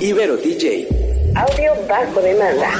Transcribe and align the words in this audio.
Ibero 0.00 0.36
DJ. 0.36 0.86
Audio 1.34 1.74
bajo 1.88 2.20
demanda. 2.22 2.70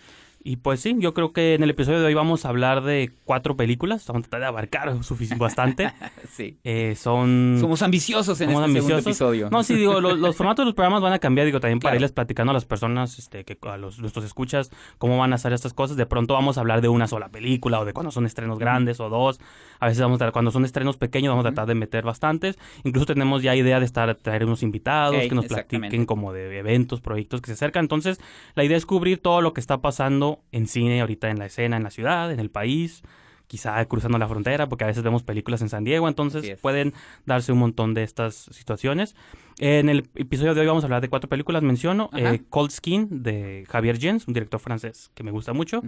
Y 0.44 0.56
pues 0.56 0.80
sí, 0.80 0.96
yo 0.98 1.14
creo 1.14 1.32
que 1.32 1.54
en 1.54 1.62
el 1.62 1.70
episodio 1.70 2.00
de 2.00 2.06
hoy 2.06 2.14
vamos 2.14 2.44
a 2.44 2.48
hablar 2.48 2.82
de 2.82 3.10
cuatro 3.24 3.56
películas. 3.56 4.04
Vamos 4.08 4.20
a 4.20 4.22
tratar 4.24 4.40
de 4.40 4.46
abarcar 4.46 4.92
bastante. 5.36 5.92
Sí. 6.32 6.56
Eh, 6.64 6.94
son... 6.96 7.58
Somos 7.60 7.82
ambiciosos 7.82 8.40
en 8.40 8.48
somos 8.50 8.62
este 8.64 8.72
segundo 8.72 8.94
ambiciosos. 8.94 9.06
episodio. 9.06 9.50
No, 9.50 9.62
sí, 9.62 9.74
digo, 9.74 10.00
los, 10.00 10.18
los 10.18 10.34
formatos 10.34 10.62
de 10.62 10.66
los 10.66 10.74
programas 10.74 11.02
van 11.02 11.12
a 11.12 11.18
cambiar, 11.18 11.44
digo, 11.44 11.60
también 11.60 11.78
para 11.78 11.90
Claro. 11.92 11.96
irles 11.96 12.12
platicando 12.12 12.50
a 12.52 12.54
las 12.54 12.64
personas, 12.64 13.18
este, 13.18 13.44
que 13.44 13.58
a 13.68 13.76
los, 13.76 13.98
nuestros 13.98 14.24
escuchas, 14.24 14.70
cómo 14.96 15.18
van 15.18 15.32
a 15.32 15.34
hacer 15.36 15.52
estas 15.52 15.74
cosas. 15.74 15.96
De 15.98 16.06
pronto 16.06 16.32
vamos 16.34 16.56
a 16.56 16.60
hablar 16.62 16.80
de 16.80 16.88
una 16.88 17.06
sola 17.06 17.28
película 17.28 17.80
o 17.80 17.84
de 17.84 17.92
cuando 17.92 18.10
son 18.10 18.24
estrenos 18.24 18.58
grandes 18.58 18.98
o 18.98 19.10
dos. 19.10 19.40
A 19.78 19.86
veces 19.86 20.00
vamos 20.00 20.22
a 20.22 20.32
cuando 20.32 20.50
son 20.50 20.64
estrenos 20.64 20.96
pequeños 20.96 21.32
vamos 21.32 21.44
a 21.44 21.50
tratar 21.50 21.66
de 21.66 21.74
meter 21.74 22.04
bastantes. 22.04 22.58
Incluso 22.84 23.04
tenemos 23.06 23.42
ya 23.42 23.54
idea 23.54 23.78
de 23.78 23.84
estar, 23.84 24.14
traer 24.14 24.46
unos 24.46 24.62
invitados 24.62 25.20
que 25.20 25.34
nos 25.34 25.46
platiquen 25.46 26.06
como 26.06 26.32
de 26.32 26.58
eventos, 26.58 27.00
proyectos 27.02 27.42
que 27.42 27.48
se 27.48 27.52
acercan. 27.52 27.84
Entonces, 27.84 28.20
la 28.54 28.64
idea 28.64 28.76
es 28.78 28.86
cubrir 28.86 29.18
todo 29.18 29.42
lo 29.42 29.52
que 29.52 29.60
está 29.60 29.82
pasando 29.82 30.31
en 30.52 30.66
cine 30.66 31.00
ahorita 31.00 31.30
en 31.30 31.38
la 31.38 31.46
escena, 31.46 31.76
en 31.76 31.82
la 31.82 31.90
ciudad, 31.90 32.32
en 32.32 32.40
el 32.40 32.50
país, 32.50 33.02
quizá 33.46 33.84
cruzando 33.84 34.18
la 34.18 34.28
frontera, 34.28 34.68
porque 34.68 34.84
a 34.84 34.86
veces 34.86 35.02
vemos 35.02 35.22
películas 35.22 35.60
en 35.60 35.68
San 35.68 35.84
Diego, 35.84 36.08
entonces 36.08 36.44
es. 36.44 36.60
pueden 36.60 36.94
darse 37.26 37.52
un 37.52 37.58
montón 37.58 37.94
de 37.94 38.02
estas 38.02 38.34
situaciones. 38.34 39.14
En 39.64 39.88
el 39.88 40.08
episodio 40.16 40.54
de 40.54 40.60
hoy 40.62 40.66
vamos 40.66 40.82
a 40.82 40.86
hablar 40.88 41.00
de 41.02 41.08
cuatro 41.08 41.28
películas, 41.30 41.62
menciono. 41.62 42.10
Eh, 42.16 42.40
Cold 42.50 42.72
Skin 42.72 43.22
de 43.22 43.64
Javier 43.70 43.96
Jens, 43.96 44.26
un 44.26 44.34
director 44.34 44.58
francés 44.58 45.12
que 45.14 45.22
me 45.22 45.30
gusta 45.30 45.52
mucho. 45.52 45.82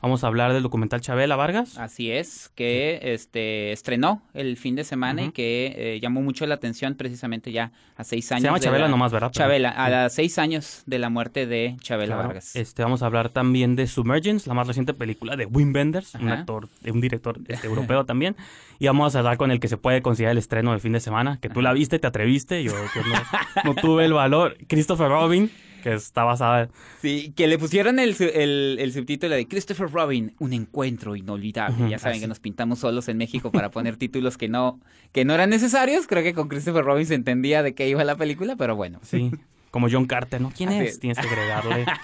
Vamos 0.00 0.24
a 0.24 0.28
hablar 0.28 0.54
del 0.54 0.62
documental 0.62 1.02
Chabela 1.02 1.36
Vargas. 1.36 1.76
Así 1.76 2.10
es, 2.10 2.50
que 2.54 2.98
este 3.02 3.72
estrenó 3.72 4.22
el 4.32 4.56
fin 4.56 4.76
de 4.76 4.84
semana 4.84 5.24
y 5.24 5.32
que 5.32 5.74
eh, 5.76 6.00
llamó 6.00 6.22
mucho 6.22 6.46
la 6.46 6.54
atención 6.54 6.94
precisamente 6.94 7.52
ya 7.52 7.70
a 7.98 8.04
seis 8.04 8.32
años. 8.32 8.40
Se 8.40 8.46
llama 8.46 8.58
de 8.60 8.64
Chabela 8.64 8.84
la- 8.86 8.90
nomás, 8.90 9.12
¿verdad? 9.12 9.30
Chabela, 9.30 9.68
a 9.72 9.84
Sí. 9.84 9.90
las 9.92 10.14
seis 10.14 10.38
años 10.38 10.82
de 10.86 10.98
la 10.98 11.10
muerte 11.10 11.46
de 11.46 11.76
Chabela 11.82 12.14
Claro. 12.14 12.28
Vargas. 12.28 12.56
Este, 12.56 12.82
vamos 12.82 13.02
a 13.02 13.06
hablar 13.06 13.28
también 13.28 13.76
de 13.76 13.88
Submergence, 13.88 14.48
la 14.48 14.54
más 14.54 14.66
reciente 14.66 14.94
película 14.94 15.36
de 15.36 15.44
Wim 15.44 15.74
Wenders, 15.74 16.14
un 16.14 16.30
actor, 16.30 16.66
un 16.90 17.00
director 17.02 17.38
este, 17.46 17.66
europeo 17.66 18.06
también. 18.06 18.36
Y 18.78 18.86
vamos 18.86 19.14
a 19.16 19.18
hablar 19.18 19.36
con 19.36 19.50
el 19.50 19.60
que 19.60 19.68
se 19.68 19.76
puede 19.76 20.00
considerar 20.00 20.32
el 20.32 20.38
estreno 20.38 20.70
del 20.70 20.80
fin 20.80 20.92
de 20.92 21.00
semana, 21.00 21.38
que 21.42 21.50
tú 21.50 21.60
la 21.60 21.74
viste, 21.74 21.98
te 21.98 22.06
atreviste, 22.06 22.62
yo, 22.62 22.72
yo 22.72 23.02
no, 23.02 23.17
no 23.64 23.74
tuve 23.74 24.04
el 24.04 24.12
valor. 24.12 24.56
Christopher 24.68 25.08
Robin, 25.08 25.50
que 25.82 25.94
está 25.94 26.24
basada 26.24 26.68
Sí, 27.00 27.32
que 27.36 27.46
le 27.46 27.58
pusieron 27.58 27.98
el, 27.98 28.16
el, 28.20 28.76
el 28.80 28.92
subtítulo 28.92 29.34
de 29.34 29.46
Christopher 29.46 29.90
Robin, 29.90 30.34
un 30.38 30.52
encuentro 30.52 31.14
inolvidable. 31.16 31.88
Ya 31.90 31.98
saben 31.98 32.14
así. 32.16 32.20
que 32.22 32.28
nos 32.28 32.40
pintamos 32.40 32.80
solos 32.80 33.08
en 33.08 33.16
México 33.16 33.50
para 33.52 33.70
poner 33.70 33.96
títulos 33.98 34.36
que 34.38 34.48
no, 34.48 34.80
que 35.12 35.24
no 35.24 35.34
eran 35.34 35.50
necesarios. 35.50 36.06
Creo 36.06 36.22
que 36.22 36.34
con 36.34 36.48
Christopher 36.48 36.84
Robin 36.84 37.06
se 37.06 37.14
entendía 37.14 37.62
de 37.62 37.74
qué 37.74 37.88
iba 37.88 38.02
la 38.04 38.16
película, 38.16 38.56
pero 38.56 38.74
bueno. 38.76 38.98
Sí, 39.02 39.30
como 39.70 39.88
John 39.90 40.06
Carter, 40.06 40.40
¿no? 40.40 40.50
¿Quién 40.56 40.70
Así 40.70 40.78
es? 40.78 40.90
es. 40.94 41.00
Tienes 41.00 41.18
que 41.18 41.26
agregarle. 41.26 41.86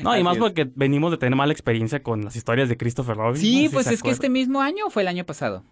No, 0.00 0.12
Así 0.12 0.20
y 0.20 0.22
más 0.22 0.36
es. 0.36 0.38
porque 0.40 0.70
venimos 0.76 1.10
de 1.10 1.16
tener 1.16 1.34
mala 1.34 1.52
experiencia 1.52 2.04
con 2.04 2.24
las 2.24 2.36
historias 2.36 2.68
de 2.68 2.76
Christopher 2.76 3.16
Robin. 3.16 3.40
Sí, 3.40 3.64
No 3.64 3.72
pues 3.72 3.88
es 3.88 4.00
que 4.00 4.10
este 4.10 4.28
mismo 4.28 4.60
año 4.60 4.86
o 4.86 4.90
fue 4.90 5.02
el 5.02 5.08
año 5.08 5.24
pasado. 5.24 5.64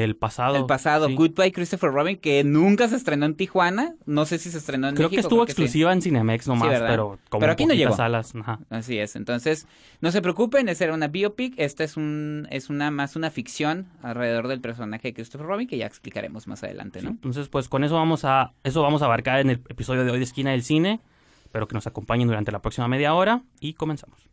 El 0.00 0.16
pasado. 0.16 0.56
El 0.56 0.64
pasado, 0.64 1.08
sí. 1.08 1.14
Goodbye 1.14 1.52
Christopher 1.52 1.90
Robin, 1.90 2.16
que 2.16 2.44
nunca 2.44 2.88
se 2.88 2.96
estrenó 2.96 3.26
en 3.26 3.34
Tijuana. 3.34 3.94
No 4.06 4.24
sé 4.24 4.38
si 4.38 4.50
se 4.50 4.56
estrenó 4.56 4.88
en 4.88 4.94
Creo 4.94 5.10
que 5.10 5.20
estuvo 5.20 5.44
sí. 5.44 5.50
exclusiva 5.50 5.92
en 5.92 6.00
Cinemex 6.00 6.48
nomás, 6.48 6.70
¿verdad? 6.70 6.88
pero 6.88 7.18
como 7.28 7.40
Pero 7.40 7.52
aquí 7.52 7.66
no 7.66 7.74
llegó. 7.74 7.94
salas. 7.94 8.34
Ajá. 8.34 8.58
Así 8.70 8.98
es. 8.98 9.16
Entonces, 9.16 9.66
no 10.00 10.10
se 10.10 10.22
preocupen, 10.22 10.70
esa 10.70 10.84
era 10.84 10.94
una 10.94 11.08
biopic. 11.08 11.52
Esta 11.58 11.84
es 11.84 11.98
un 11.98 12.46
es 12.50 12.70
una 12.70 12.90
más 12.90 13.16
una 13.16 13.30
ficción 13.30 13.86
alrededor 14.02 14.48
del 14.48 14.62
personaje 14.62 15.08
de 15.08 15.14
Christopher 15.14 15.46
Robin 15.46 15.68
que 15.68 15.76
ya 15.76 15.84
explicaremos 15.86 16.46
más 16.46 16.62
adelante, 16.64 17.00
Sí, 17.00 17.04
¿no? 17.04 17.10
Entonces, 17.10 17.48
pues 17.48 17.68
con 17.68 17.84
eso 17.84 17.94
vamos 17.96 18.24
a 18.24 18.54
eso 18.64 18.80
vamos 18.80 19.02
a 19.02 19.04
abarcar 19.04 19.40
en 19.40 19.50
el 19.50 19.56
episodio 19.68 20.04
de 20.04 20.10
hoy 20.10 20.18
de 20.18 20.24
Esquina 20.24 20.52
del 20.52 20.62
Cine. 20.62 21.00
Espero 21.44 21.68
que 21.68 21.74
nos 21.74 21.86
acompañen 21.86 22.28
durante 22.28 22.50
la 22.50 22.62
próxima 22.62 22.88
media 22.88 23.12
hora 23.12 23.42
y 23.60 23.74
comenzamos. 23.74 24.31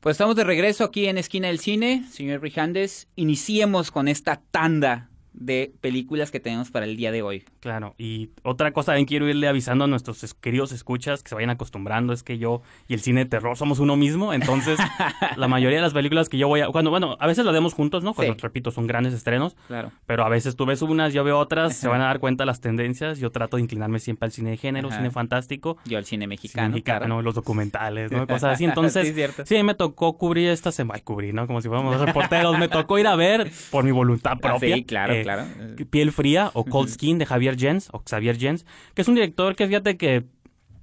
Pues 0.00 0.14
estamos 0.14 0.34
de 0.34 0.44
regreso 0.44 0.84
aquí 0.84 1.08
en 1.08 1.18
Esquina 1.18 1.48
del 1.48 1.58
Cine, 1.58 2.06
señor 2.10 2.40
Rijandes. 2.40 3.06
Iniciemos 3.16 3.90
con 3.90 4.08
esta 4.08 4.40
tanda 4.50 5.09
de 5.32 5.72
películas 5.80 6.30
que 6.30 6.40
tenemos 6.40 6.70
para 6.70 6.86
el 6.86 6.96
día 6.96 7.12
de 7.12 7.22
hoy. 7.22 7.44
Claro, 7.60 7.94
y 7.98 8.30
otra 8.42 8.72
cosa 8.72 8.86
también 8.92 9.06
quiero 9.06 9.28
irle 9.28 9.46
avisando 9.48 9.84
a 9.84 9.86
nuestros 9.86 10.24
es- 10.24 10.34
queridos 10.34 10.72
escuchas 10.72 11.22
que 11.22 11.28
se 11.28 11.34
vayan 11.34 11.50
acostumbrando 11.50 12.12
es 12.12 12.22
que 12.22 12.38
yo 12.38 12.62
y 12.88 12.94
el 12.94 13.00
cine 13.00 13.24
de 13.24 13.30
terror 13.30 13.56
somos 13.56 13.78
uno 13.78 13.96
mismo, 13.96 14.32
entonces 14.32 14.78
la 15.36 15.48
mayoría 15.48 15.78
de 15.78 15.82
las 15.82 15.92
películas 15.92 16.28
que 16.28 16.38
yo 16.38 16.48
voy 16.48 16.60
a 16.60 16.68
cuando 16.68 16.90
bueno, 16.90 17.16
a 17.20 17.26
veces 17.26 17.44
las 17.44 17.54
vemos 17.54 17.74
juntos, 17.74 18.02
¿no? 18.04 18.14
Cuando 18.14 18.34
Sí. 18.34 18.40
repito, 18.40 18.70
son 18.70 18.86
grandes 18.86 19.14
estrenos, 19.14 19.56
Claro. 19.68 19.92
pero 20.06 20.24
a 20.24 20.28
veces 20.28 20.56
tú 20.56 20.66
ves 20.66 20.82
unas, 20.82 21.12
yo 21.12 21.24
veo 21.24 21.38
otras, 21.38 21.76
se 21.76 21.88
van 21.88 22.00
a 22.00 22.04
dar 22.06 22.18
cuenta 22.20 22.44
las 22.44 22.60
tendencias, 22.60 23.18
yo 23.18 23.30
trato 23.30 23.56
de 23.56 23.62
inclinarme 23.62 23.98
siempre 24.00 24.26
al 24.26 24.32
cine 24.32 24.50
de 24.50 24.56
género, 24.56 24.88
Ajá. 24.88 24.96
cine 24.98 25.10
fantástico, 25.10 25.76
Yo 25.84 25.98
el 25.98 26.04
cine 26.04 26.10
cine 26.20 26.26
mexicano. 26.26 26.68
mexicano, 26.70 27.06
claro. 27.06 27.22
los 27.22 27.34
documentales, 27.34 28.10
¿no? 28.12 28.26
Cosas 28.26 28.54
así. 28.54 28.64
Entonces, 28.64 29.14
Sí, 29.44 29.62
me 29.62 29.74
tocó 29.74 30.18
cubrir 30.18 30.48
esta 30.50 30.72
semana, 30.72 31.00
cubrir, 31.04 31.32
¿no? 31.34 31.46
Como 31.46 31.60
si 31.60 31.68
fuéramos 31.68 31.98
reporteros, 32.00 32.58
me 32.58 32.68
tocó 32.68 32.98
ir 32.98 33.06
a 33.06 33.16
ver 33.16 33.50
por 33.70 33.84
mi 33.84 33.90
voluntad 33.92 34.32
Ah, 34.34 34.38
propia. 34.40 34.76
sí, 34.76 34.84
claro, 34.84 35.12
eh, 35.14 35.19
claro. 35.22 35.44
Piel 35.90 36.12
Fría 36.12 36.50
o 36.54 36.64
Cold 36.64 36.88
Skin 36.88 37.18
de 37.18 37.26
Javier 37.26 37.56
Jens 37.58 37.88
o 37.92 38.02
Xavier 38.08 38.38
Jens, 38.38 38.66
que 38.94 39.02
es 39.02 39.08
un 39.08 39.14
director 39.14 39.56
que 39.56 39.66
fíjate 39.66 39.96
que 39.96 40.24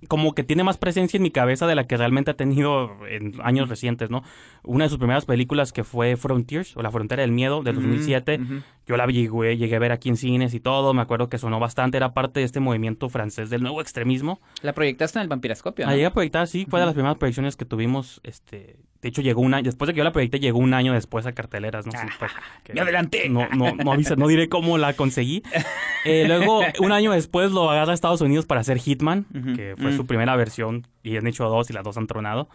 como 0.07 0.33
que 0.35 0.43
tiene 0.43 0.63
más 0.63 0.77
presencia 0.77 1.17
en 1.17 1.23
mi 1.23 1.31
cabeza 1.31 1.65
de 1.65 1.75
la 1.75 1.87
que 1.87 1.97
realmente 1.97 2.31
ha 2.31 2.35
tenido 2.35 3.05
en 3.07 3.33
años 3.41 3.67
recientes, 3.67 4.09
¿no? 4.09 4.23
Una 4.67 4.83
de 4.85 4.89
sus 4.89 4.97
primeras 4.99 5.25
películas 5.25 5.73
que 5.73 5.83
fue 5.83 6.15
Frontiers 6.17 6.75
o 6.77 6.81
La 6.81 6.91
Frontera 6.91 7.21
del 7.21 7.31
Miedo 7.31 7.63
del 7.63 7.75
2007, 7.75 8.39
ujú. 8.41 8.53
yo 8.87 8.97
la 8.97 9.05
llegué, 9.07 9.57
llegué 9.57 9.75
a 9.75 9.79
ver 9.79 9.91
aquí 9.91 10.09
en 10.09 10.17
cines 10.17 10.53
y 10.53 10.59
todo, 10.59 10.93
me 10.93 11.01
acuerdo 11.01 11.29
que 11.29 11.37
sonó 11.37 11.59
bastante, 11.59 11.97
era 11.97 12.13
parte 12.13 12.41
de 12.41 12.45
este 12.45 12.59
movimiento 12.59 13.09
francés 13.09 13.49
del 13.49 13.61
nuevo 13.63 13.81
extremismo. 13.81 14.39
La 14.61 14.73
proyectaste 14.73 15.19
en 15.19 15.23
el 15.23 15.29
Vampiroscopio, 15.29 15.85
La 15.85 15.91
¿no? 15.91 15.95
llegué 15.95 16.05
a 16.07 16.13
proyectar, 16.13 16.47
sí, 16.47 16.67
fue 16.69 16.79
de 16.79 16.85
las 16.85 16.93
primeras 16.93 17.17
proyecciones 17.17 17.55
que 17.55 17.65
tuvimos, 17.65 18.19
este, 18.23 18.77
de 19.01 19.09
hecho 19.09 19.21
llegó 19.21 19.41
un 19.41 19.53
año, 19.53 19.63
después 19.63 19.87
de 19.87 19.93
que 19.93 19.99
yo 19.99 20.03
la 20.03 20.11
proyecté, 20.11 20.39
llegó 20.39 20.59
un 20.59 20.73
año 20.73 20.93
después 20.93 21.25
a 21.25 21.31
carteleras, 21.31 21.85
¿no? 21.85 21.93
Sí, 21.93 22.07
pues, 22.19 22.31
que- 22.63 22.73
¡Me 22.73 22.81
adelanté! 22.81 23.29
No, 23.29 23.47
no, 23.49 23.73
no, 23.75 23.91
avisa- 23.93 24.15
no 24.17 24.27
diré 24.27 24.49
cómo 24.49 24.77
la 24.77 24.93
conseguí. 24.93 25.43
Eh, 26.05 26.23
luego, 26.25 26.61
un 26.79 26.91
año 26.93 27.11
después 27.11 27.51
lo 27.51 27.69
agarra 27.69 27.91
a 27.91 27.93
Estados 27.95 28.21
Unidos 28.21 28.45
para 28.45 28.61
hacer 28.61 28.77
Hitman, 28.77 29.25
que 29.57 29.75
fue 29.77 29.91
Mm. 29.91 29.97
su 29.97 30.05
primera 30.05 30.37
versión, 30.37 30.87
y 31.03 31.17
han 31.17 31.27
hecho 31.27 31.49
dos 31.49 31.69
y 31.69 31.73
las 31.73 31.83
dos 31.83 31.97
han 31.97 32.07
tronado. 32.07 32.47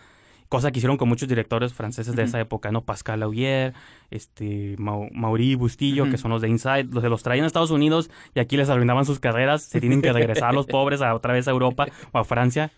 Cosa 0.53 0.71
que 0.71 0.81
hicieron 0.81 0.99
con 0.99 1.09
muchos 1.09 1.29
directores 1.31 1.73
franceses 1.73 2.15
de 2.15 2.25
esa 2.25 2.39
época, 2.39 2.71
¿no? 2.71 2.83
Pascal 2.85 3.23
Augier, 3.23 3.73
este, 4.11 4.77
Mau- 4.77 5.09
Mauri 5.15 5.55
Bustillo, 5.55 6.11
que 6.11 6.19
son 6.19 6.31
los 6.31 6.43
de 6.43 6.49
Inside, 6.51 6.85
los 6.93 7.03
de 7.03 7.09
los 7.09 7.23
traían 7.23 7.45
a 7.45 7.47
Estados 7.47 7.71
Unidos 7.71 8.11
y 8.35 8.41
aquí 8.41 8.59
les 8.59 8.69
arruinaban 8.69 9.07
sus 9.07 9.19
carreras, 9.19 9.63
se 9.63 9.81
tienen 9.81 10.03
que 10.03 10.13
regresar 10.13 10.53
los 10.53 10.67
pobres 10.77 11.01
a 11.01 11.15
otra 11.15 11.33
vez 11.33 11.49
a 11.49 11.53
Europa 11.53 11.87
o 12.13 12.19
a 12.19 12.25
Francia. 12.25 12.71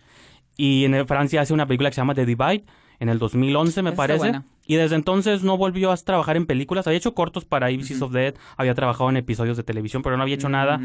Y 0.55 0.85
en 0.85 1.05
Francia 1.05 1.41
hace 1.41 1.53
una 1.53 1.65
película 1.67 1.89
que 1.89 1.95
se 1.95 1.99
llama 2.01 2.15
The 2.15 2.25
Divide, 2.25 2.63
en 3.01 3.09
el 3.09 3.19
2011 3.19 3.81
me 3.81 3.89
Está 3.89 3.97
parece. 3.97 4.19
buena. 4.19 4.45
Y 4.65 4.75
desde 4.75 4.95
entonces 4.95 5.43
no 5.43 5.57
volvió 5.57 5.91
a 5.91 5.97
trabajar 5.97 6.37
en 6.37 6.45
películas. 6.45 6.87
Había 6.87 6.97
hecho 6.99 7.13
cortos 7.13 7.43
para 7.43 7.67
ABCs 7.67 8.01
of 8.01 8.13
Dead, 8.13 8.35
había 8.55 8.73
trabajado 8.73 9.09
en 9.09 9.17
episodios 9.17 9.57
de 9.57 9.63
televisión, 9.63 10.01
pero 10.01 10.15
no 10.15 10.23
había 10.23 10.35
hecho 10.35 10.47
nada. 10.47 10.79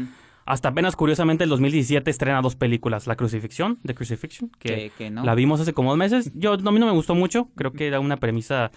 Hasta 0.45 0.69
apenas, 0.69 0.95
curiosamente, 0.95 1.43
el 1.43 1.49
2017 1.51 2.09
estrena 2.09 2.41
dos 2.41 2.55
películas. 2.55 3.07
La 3.07 3.15
Crucifixión, 3.15 3.79
The 3.85 3.93
Crucifixion, 3.93 4.49
que, 4.59 4.69
Que- 4.75 4.91
que 4.97 5.09
no. 5.11 5.23
la 5.23 5.35
vimos 5.35 5.59
hace 5.61 5.73
como 5.73 5.89
dos 5.91 5.97
meses. 5.97 6.31
Yo, 6.33 6.53
a 6.53 6.57
mí 6.57 6.79
no 6.79 6.85
me 6.87 6.91
gustó 6.91 7.15
mucho. 7.15 7.49
Creo 7.55 7.71
que 7.73 7.87
era 7.87 7.99
una 7.99 8.17
premisa... 8.17 8.71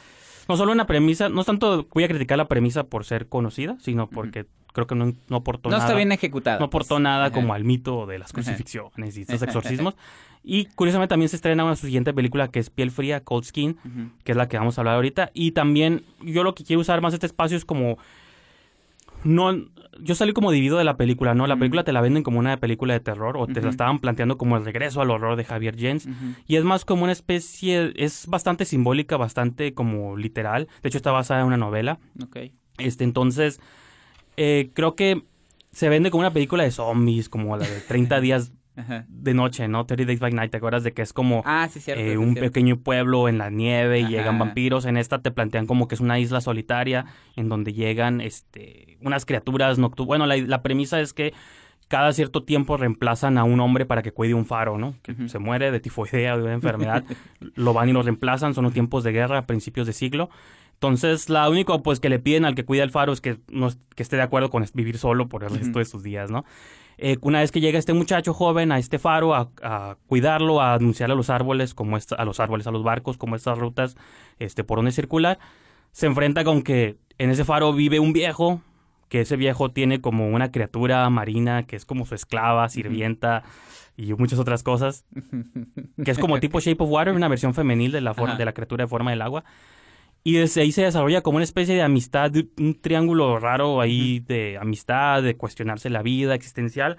No 0.46 0.58
solo 0.58 0.72
una 0.72 0.86
premisa, 0.86 1.30
no 1.30 1.40
es 1.40 1.46
tanto 1.46 1.88
voy 1.90 2.04
a 2.04 2.08
criticar 2.08 2.36
la 2.36 2.44
premisa 2.48 2.84
por 2.84 3.06
ser 3.06 3.28
conocida, 3.30 3.78
sino 3.80 4.10
porque 4.10 4.44
creo 4.74 4.86
que 4.86 4.94
no, 4.94 5.14
no 5.30 5.36
aportó 5.38 5.70
No 5.70 5.76
nada. 5.78 5.86
está 5.86 5.96
bien 5.96 6.12
ejecutado. 6.12 6.58
No 6.58 6.66
aportó 6.66 6.96
pues. 6.96 7.02
nada 7.02 7.24
Ajá. 7.26 7.32
como 7.34 7.54
al 7.54 7.64
mito 7.64 8.04
de 8.04 8.18
las 8.18 8.34
crucifixiones 8.34 9.16
y 9.16 9.22
estos 9.22 9.40
exorcismos. 9.42 9.94
Y 10.42 10.66
curiosamente 10.66 11.08
también 11.12 11.30
se 11.30 11.36
estrena 11.36 11.64
una 11.64 11.76
siguiente 11.76 12.12
película 12.12 12.48
que 12.48 12.58
es 12.58 12.68
Piel 12.68 12.90
Fría, 12.90 13.20
Cold 13.24 13.44
Skin, 13.44 13.78
que 14.22 14.32
es 14.32 14.36
la 14.36 14.46
que 14.46 14.58
vamos 14.58 14.76
a 14.76 14.82
hablar 14.82 14.96
ahorita. 14.96 15.30
Y 15.32 15.52
también 15.52 16.04
yo 16.20 16.44
lo 16.44 16.54
que 16.54 16.62
quiero 16.62 16.80
usar 16.82 17.00
más 17.00 17.14
este 17.14 17.24
espacio 17.24 17.56
es 17.56 17.64
como 17.64 17.96
no, 19.24 19.52
yo 20.00 20.14
salí 20.14 20.32
como 20.32 20.50
dividido 20.50 20.78
de 20.78 20.84
la 20.84 20.96
película, 20.96 21.34
¿no? 21.34 21.46
La 21.46 21.56
película 21.56 21.84
te 21.84 21.92
la 21.92 22.00
venden 22.00 22.22
como 22.22 22.38
una 22.38 22.56
película 22.58 22.94
de 22.94 23.00
terror 23.00 23.36
o 23.36 23.46
te 23.46 23.60
la 23.60 23.70
estaban 23.70 23.98
planteando 23.98 24.38
como 24.38 24.56
el 24.56 24.64
regreso 24.64 25.00
al 25.00 25.10
horror 25.10 25.36
de 25.36 25.44
Javier 25.44 25.76
Jens 25.76 26.08
y 26.46 26.56
es 26.56 26.64
más 26.64 26.84
como 26.84 27.04
una 27.04 27.12
especie, 27.12 27.92
es 27.96 28.26
bastante 28.26 28.64
simbólica, 28.64 29.16
bastante 29.16 29.74
como 29.74 30.16
literal. 30.16 30.68
De 30.82 30.88
hecho 30.88 30.98
está 30.98 31.12
basada 31.12 31.40
en 31.40 31.46
una 31.46 31.56
novela. 31.56 31.98
Ok. 32.22 32.38
Este, 32.78 33.04
entonces, 33.04 33.60
eh, 34.36 34.70
creo 34.74 34.96
que 34.96 35.22
se 35.70 35.88
vende 35.88 36.10
como 36.10 36.20
una 36.20 36.32
película 36.32 36.64
de 36.64 36.70
zombies, 36.70 37.28
como 37.28 37.56
la 37.56 37.66
de 37.66 37.80
30 37.80 38.20
días 38.20 38.52
Ajá. 38.76 39.04
de 39.08 39.34
noche, 39.34 39.68
¿no? 39.68 39.86
30 39.86 40.06
Days 40.06 40.20
by 40.20 40.32
Night, 40.32 40.50
¿te 40.50 40.56
acuerdas 40.56 40.82
de 40.84 40.92
que 40.92 41.02
es 41.02 41.12
como 41.12 41.42
Ah, 41.44 41.68
sí, 41.70 41.80
cierto. 41.80 42.02
eh, 42.02 42.10
sí, 42.12 42.16
un 42.16 42.32
cierto. 42.32 42.50
pequeño 42.50 42.78
pueblo 42.78 43.28
en 43.28 43.38
la 43.38 43.50
nieve 43.50 44.00
y 44.00 44.02
Ajá. 44.04 44.10
llegan 44.10 44.38
vampiros? 44.38 44.84
En 44.84 44.96
esta 44.96 45.20
te 45.22 45.30
plantean 45.30 45.66
como 45.66 45.86
que 45.88 45.94
es 45.94 46.00
una 46.00 46.18
isla 46.18 46.40
solitaria 46.40 47.06
en 47.36 47.48
donde 47.48 47.72
llegan 47.72 48.20
este, 48.20 48.98
unas 49.00 49.24
criaturas 49.26 49.78
nocturnas. 49.78 50.06
Bueno, 50.08 50.26
la, 50.26 50.36
la 50.36 50.62
premisa 50.62 51.00
es 51.00 51.12
que 51.12 51.32
cada 51.88 52.12
cierto 52.12 52.42
tiempo 52.42 52.76
reemplazan 52.76 53.38
a 53.38 53.44
un 53.44 53.60
hombre 53.60 53.84
para 53.86 54.02
que 54.02 54.10
cuide 54.10 54.34
un 54.34 54.46
faro, 54.46 54.78
¿no? 54.78 54.94
Que 55.02 55.28
se 55.28 55.38
muere 55.38 55.70
de 55.70 55.78
tifoidea 55.80 56.34
o 56.34 56.38
de 56.38 56.44
una 56.44 56.54
enfermedad, 56.54 57.04
lo 57.54 57.72
van 57.74 57.88
y 57.90 57.92
lo 57.92 58.02
reemplazan, 58.02 58.54
son 58.54 58.64
los 58.64 58.72
tiempos 58.72 59.04
de 59.04 59.12
guerra 59.12 59.38
a 59.38 59.46
principios 59.46 59.86
de 59.86 59.92
siglo. 59.92 60.30
Entonces, 60.72 61.28
la 61.30 61.48
única 61.48 61.78
pues 61.78 62.00
que 62.00 62.08
le 62.08 62.18
piden 62.18 62.44
al 62.44 62.54
que 62.54 62.64
cuida 62.64 62.82
el 62.82 62.90
faro 62.90 63.12
es 63.12 63.20
que 63.20 63.36
no 63.48 63.68
que 63.94 64.02
esté 64.02 64.16
de 64.16 64.22
acuerdo 64.22 64.50
con 64.50 64.64
vivir 64.74 64.98
solo 64.98 65.28
por 65.28 65.44
el 65.44 65.50
resto 65.50 65.78
de 65.78 65.84
sus 65.84 66.02
días, 66.02 66.30
¿no? 66.30 66.44
Eh, 66.98 67.16
una 67.22 67.40
vez 67.40 67.50
que 67.52 67.60
llega 67.60 67.78
este 67.78 67.92
muchacho 67.92 68.32
joven 68.34 68.70
a 68.72 68.78
este 68.78 68.98
faro 68.98 69.34
a, 69.34 69.50
a 69.62 69.96
cuidarlo, 70.06 70.60
a 70.60 70.74
anunciarle 70.74 71.14
a 71.14 71.16
los 71.16 71.30
árboles, 71.30 71.74
como 71.74 71.96
esta- 71.96 72.16
a 72.16 72.24
los 72.24 72.40
árboles, 72.40 72.66
a 72.66 72.70
los 72.70 72.82
barcos, 72.84 73.16
como 73.18 73.34
estas 73.36 73.58
rutas, 73.58 73.96
este, 74.38 74.62
por 74.64 74.78
donde 74.78 74.92
circular, 74.92 75.38
se 75.92 76.06
enfrenta 76.06 76.44
con 76.44 76.62
que 76.62 76.96
en 77.18 77.30
ese 77.30 77.44
faro 77.44 77.72
vive 77.72 78.00
un 78.00 78.12
viejo, 78.12 78.60
que 79.08 79.20
ese 79.20 79.36
viejo 79.36 79.70
tiene 79.70 80.00
como 80.00 80.28
una 80.28 80.50
criatura 80.50 81.08
marina 81.10 81.64
que 81.66 81.76
es 81.76 81.84
como 81.84 82.06
su 82.06 82.14
esclava, 82.14 82.68
sirvienta 82.68 83.42
y 83.96 84.12
muchas 84.14 84.38
otras 84.40 84.62
cosas, 84.64 85.04
que 86.04 86.10
es 86.10 86.18
como 86.18 86.34
tipo 86.40 86.58
Shape 86.60 86.82
of 86.82 86.90
Water, 86.90 87.14
una 87.14 87.28
versión 87.28 87.54
femenil 87.54 87.92
de 87.92 88.00
la, 88.00 88.12
de 88.36 88.44
la 88.44 88.52
criatura 88.52 88.84
de 88.84 88.88
forma 88.88 89.10
del 89.10 89.22
agua. 89.22 89.44
Y 90.26 90.32
desde 90.34 90.62
ahí 90.62 90.72
se 90.72 90.82
desarrolla 90.82 91.20
como 91.20 91.36
una 91.36 91.44
especie 91.44 91.74
de 91.74 91.82
amistad, 91.82 92.32
un 92.58 92.80
triángulo 92.80 93.38
raro 93.38 93.82
ahí 93.82 94.20
de 94.20 94.56
amistad, 94.58 95.22
de 95.22 95.36
cuestionarse 95.36 95.90
la 95.90 96.02
vida 96.02 96.34
existencial. 96.34 96.96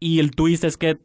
Y 0.00 0.18
el 0.18 0.30
twist 0.30 0.64
es 0.64 0.78
que 0.78 0.98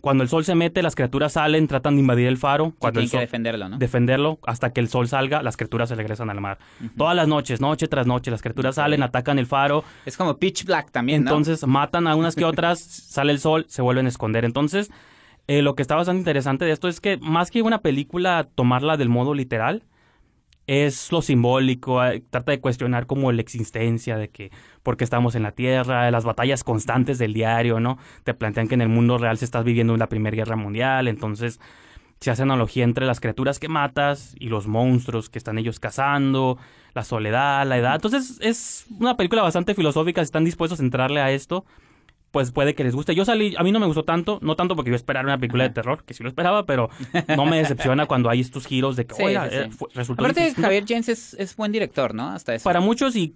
cuando 0.00 0.22
el 0.22 0.28
sol 0.28 0.44
se 0.44 0.54
mete, 0.54 0.82
las 0.82 0.94
criaturas 0.94 1.32
salen, 1.32 1.66
tratan 1.66 1.96
de 1.96 2.00
invadir 2.00 2.28
el 2.28 2.36
faro. 2.36 2.66
Sí, 2.66 2.74
Cuando 2.78 3.00
el 3.00 3.10
que 3.10 3.18
defenderlo, 3.18 3.68
¿no? 3.68 3.78
defenderlo 3.78 4.38
hasta 4.46 4.72
que 4.72 4.80
el 4.80 4.88
sol 4.88 5.08
salga, 5.08 5.42
las 5.42 5.56
criaturas 5.56 5.88
se 5.88 5.94
regresan 5.94 6.30
al 6.30 6.40
mar. 6.40 6.58
Todas 6.96 7.16
las 7.16 7.26
noches, 7.26 7.60
noche 7.60 7.88
tras 7.88 8.06
noche, 8.06 8.30
las 8.30 8.42
criaturas 8.42 8.76
salen, 8.76 9.02
atacan 9.02 9.38
el 9.38 9.46
faro, 9.46 9.84
Es 10.06 10.16
como 10.16 10.38
Pitch 10.38 10.64
Black 10.64 10.90
también, 10.90 11.24
¿no? 11.24 11.30
entonces 11.30 11.66
matan 11.66 12.06
a 12.06 12.14
unas 12.14 12.36
que 12.36 12.44
otras, 12.44 12.78
sale 12.80 13.32
el 13.32 13.40
sol, 13.40 13.64
se 13.68 13.82
vuelven 13.82 14.06
a 14.06 14.08
esconder. 14.08 14.44
Entonces, 14.44 14.90
eh, 15.48 15.62
lo 15.62 15.74
que 15.74 15.82
está 15.82 15.96
bastante 15.96 16.20
interesante 16.20 16.64
de 16.64 16.72
esto 16.72 16.88
es 16.88 17.00
que 17.00 17.16
más 17.16 17.50
que 17.50 17.62
una 17.62 17.80
película 17.80 18.46
tomarla 18.54 18.96
del 18.96 19.08
modo 19.08 19.34
literal, 19.34 19.82
es 20.68 21.10
lo 21.10 21.22
simbólico, 21.22 22.04
eh, 22.04 22.22
trata 22.30 22.52
de 22.52 22.60
cuestionar 22.60 23.06
como 23.06 23.32
la 23.32 23.40
existencia 23.40 24.18
de 24.18 24.28
que 24.28 24.52
por 24.82 24.98
qué 24.98 25.04
estamos 25.04 25.34
en 25.34 25.42
la 25.42 25.52
Tierra, 25.52 26.10
las 26.10 26.24
batallas 26.24 26.62
constantes 26.62 27.18
del 27.18 27.32
diario, 27.32 27.80
¿no? 27.80 27.98
Te 28.22 28.34
plantean 28.34 28.68
que 28.68 28.74
en 28.74 28.82
el 28.82 28.90
mundo 28.90 29.16
real 29.16 29.38
se 29.38 29.46
está 29.46 29.62
viviendo 29.62 29.96
la 29.96 30.08
Primera 30.08 30.36
Guerra 30.36 30.56
Mundial, 30.56 31.08
entonces 31.08 31.58
se 32.20 32.30
hace 32.30 32.42
analogía 32.42 32.84
entre 32.84 33.06
las 33.06 33.18
criaturas 33.18 33.58
que 33.58 33.68
matas 33.68 34.36
y 34.38 34.48
los 34.50 34.66
monstruos 34.66 35.30
que 35.30 35.38
están 35.38 35.56
ellos 35.56 35.80
cazando, 35.80 36.58
la 36.94 37.02
soledad, 37.02 37.66
la 37.66 37.78
edad. 37.78 37.94
Entonces 37.94 38.38
es 38.42 38.86
una 38.90 39.16
película 39.16 39.40
bastante 39.42 39.74
filosófica, 39.74 40.20
si 40.20 40.26
están 40.26 40.44
dispuestos 40.44 40.80
a 40.80 40.82
entrarle 40.82 41.22
a 41.22 41.30
esto, 41.30 41.64
pues 42.30 42.52
puede 42.52 42.74
que 42.74 42.84
les 42.84 42.94
guste. 42.94 43.14
Yo 43.14 43.24
salí, 43.24 43.54
a 43.56 43.62
mí 43.62 43.72
no 43.72 43.80
me 43.80 43.86
gustó 43.86 44.04
tanto, 44.04 44.38
no 44.42 44.54
tanto 44.56 44.76
porque 44.76 44.90
yo 44.90 44.96
esperaba 44.96 45.24
una 45.24 45.38
película 45.38 45.64
de 45.64 45.70
terror, 45.70 46.04
que 46.04 46.14
sí 46.14 46.22
lo 46.22 46.28
esperaba, 46.28 46.66
pero 46.66 46.90
no 47.36 47.46
me 47.46 47.56
decepciona 47.58 48.06
cuando 48.06 48.28
hay 48.30 48.40
estos 48.40 48.66
giros 48.66 48.96
de 48.96 49.06
que, 49.06 49.14
Sí, 49.14 49.22
oiga, 49.22 49.48
sí, 49.48 49.56
eh, 49.56 49.68
resultó 49.94 50.22
Aparte, 50.22 50.40
difícil". 50.42 50.62
Javier 50.64 50.84
Jens 50.86 51.08
es, 51.08 51.34
es 51.34 51.56
buen 51.56 51.72
director, 51.72 52.14
¿no? 52.14 52.28
Hasta 52.30 52.54
eso. 52.54 52.64
Para 52.64 52.80
muchos 52.80 53.16
y 53.16 53.34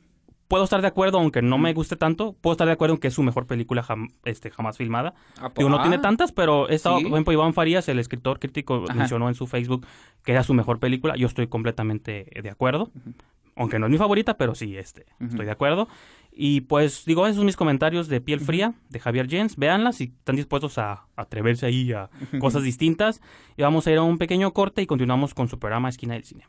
puedo 0.48 0.64
estar 0.64 0.82
de 0.82 0.88
acuerdo, 0.88 1.18
aunque 1.18 1.40
no 1.40 1.56
me 1.56 1.72
guste 1.72 1.96
tanto, 1.96 2.34
puedo 2.38 2.52
estar 2.52 2.66
de 2.66 2.74
acuerdo 2.74 2.96
en 2.96 3.00
que 3.00 3.08
es 3.08 3.14
su 3.14 3.22
mejor 3.22 3.46
película 3.46 3.82
jam- 3.82 4.12
este, 4.24 4.50
jamás 4.50 4.76
filmada. 4.76 5.14
Ah, 5.40 5.50
Digo, 5.56 5.70
no 5.70 5.78
ah, 5.78 5.82
tiene 5.82 5.98
tantas, 5.98 6.30
pero 6.30 6.68
he 6.68 6.74
estado, 6.74 6.98
¿sí? 6.98 7.04
por 7.04 7.12
ejemplo, 7.14 7.32
Iván 7.32 7.54
Farías, 7.54 7.88
el 7.88 7.98
escritor 7.98 8.38
crítico, 8.38 8.84
Ajá. 8.86 8.92
mencionó 8.94 9.28
en 9.28 9.34
su 9.34 9.46
Facebook 9.46 9.86
que 10.22 10.32
era 10.32 10.42
su 10.42 10.52
mejor 10.52 10.78
película. 10.78 11.16
Yo 11.16 11.26
estoy 11.26 11.46
completamente 11.46 12.26
de 12.42 12.50
acuerdo. 12.50 12.90
Aunque 13.56 13.78
no 13.78 13.84
es 13.86 13.92
mi 13.92 13.98
favorita, 13.98 14.36
pero 14.38 14.54
sí, 14.54 14.76
este, 14.76 15.04
estoy 15.20 15.44
de 15.46 15.50
acuerdo. 15.52 15.88
Y 16.34 16.62
pues 16.62 17.04
digo, 17.04 17.26
esos 17.26 17.36
son 17.36 17.46
mis 17.46 17.56
comentarios 17.56 18.08
de 18.08 18.20
Piel 18.20 18.40
Fría, 18.40 18.74
de 18.88 18.98
Javier 18.98 19.28
Jens. 19.28 19.56
Véanlas 19.56 19.96
si 19.96 20.04
están 20.04 20.36
dispuestos 20.36 20.78
a 20.78 21.06
atreverse 21.14 21.66
ahí 21.66 21.92
a 21.92 22.08
cosas 22.40 22.62
distintas. 22.62 23.20
Y 23.56 23.62
vamos 23.62 23.86
a 23.86 23.92
ir 23.92 23.98
a 23.98 24.02
un 24.02 24.16
pequeño 24.16 24.52
corte 24.52 24.80
y 24.80 24.86
continuamos 24.86 25.34
con 25.34 25.48
su 25.48 25.58
programa 25.58 25.90
Esquina 25.90 26.14
del 26.14 26.24
Cine. 26.24 26.46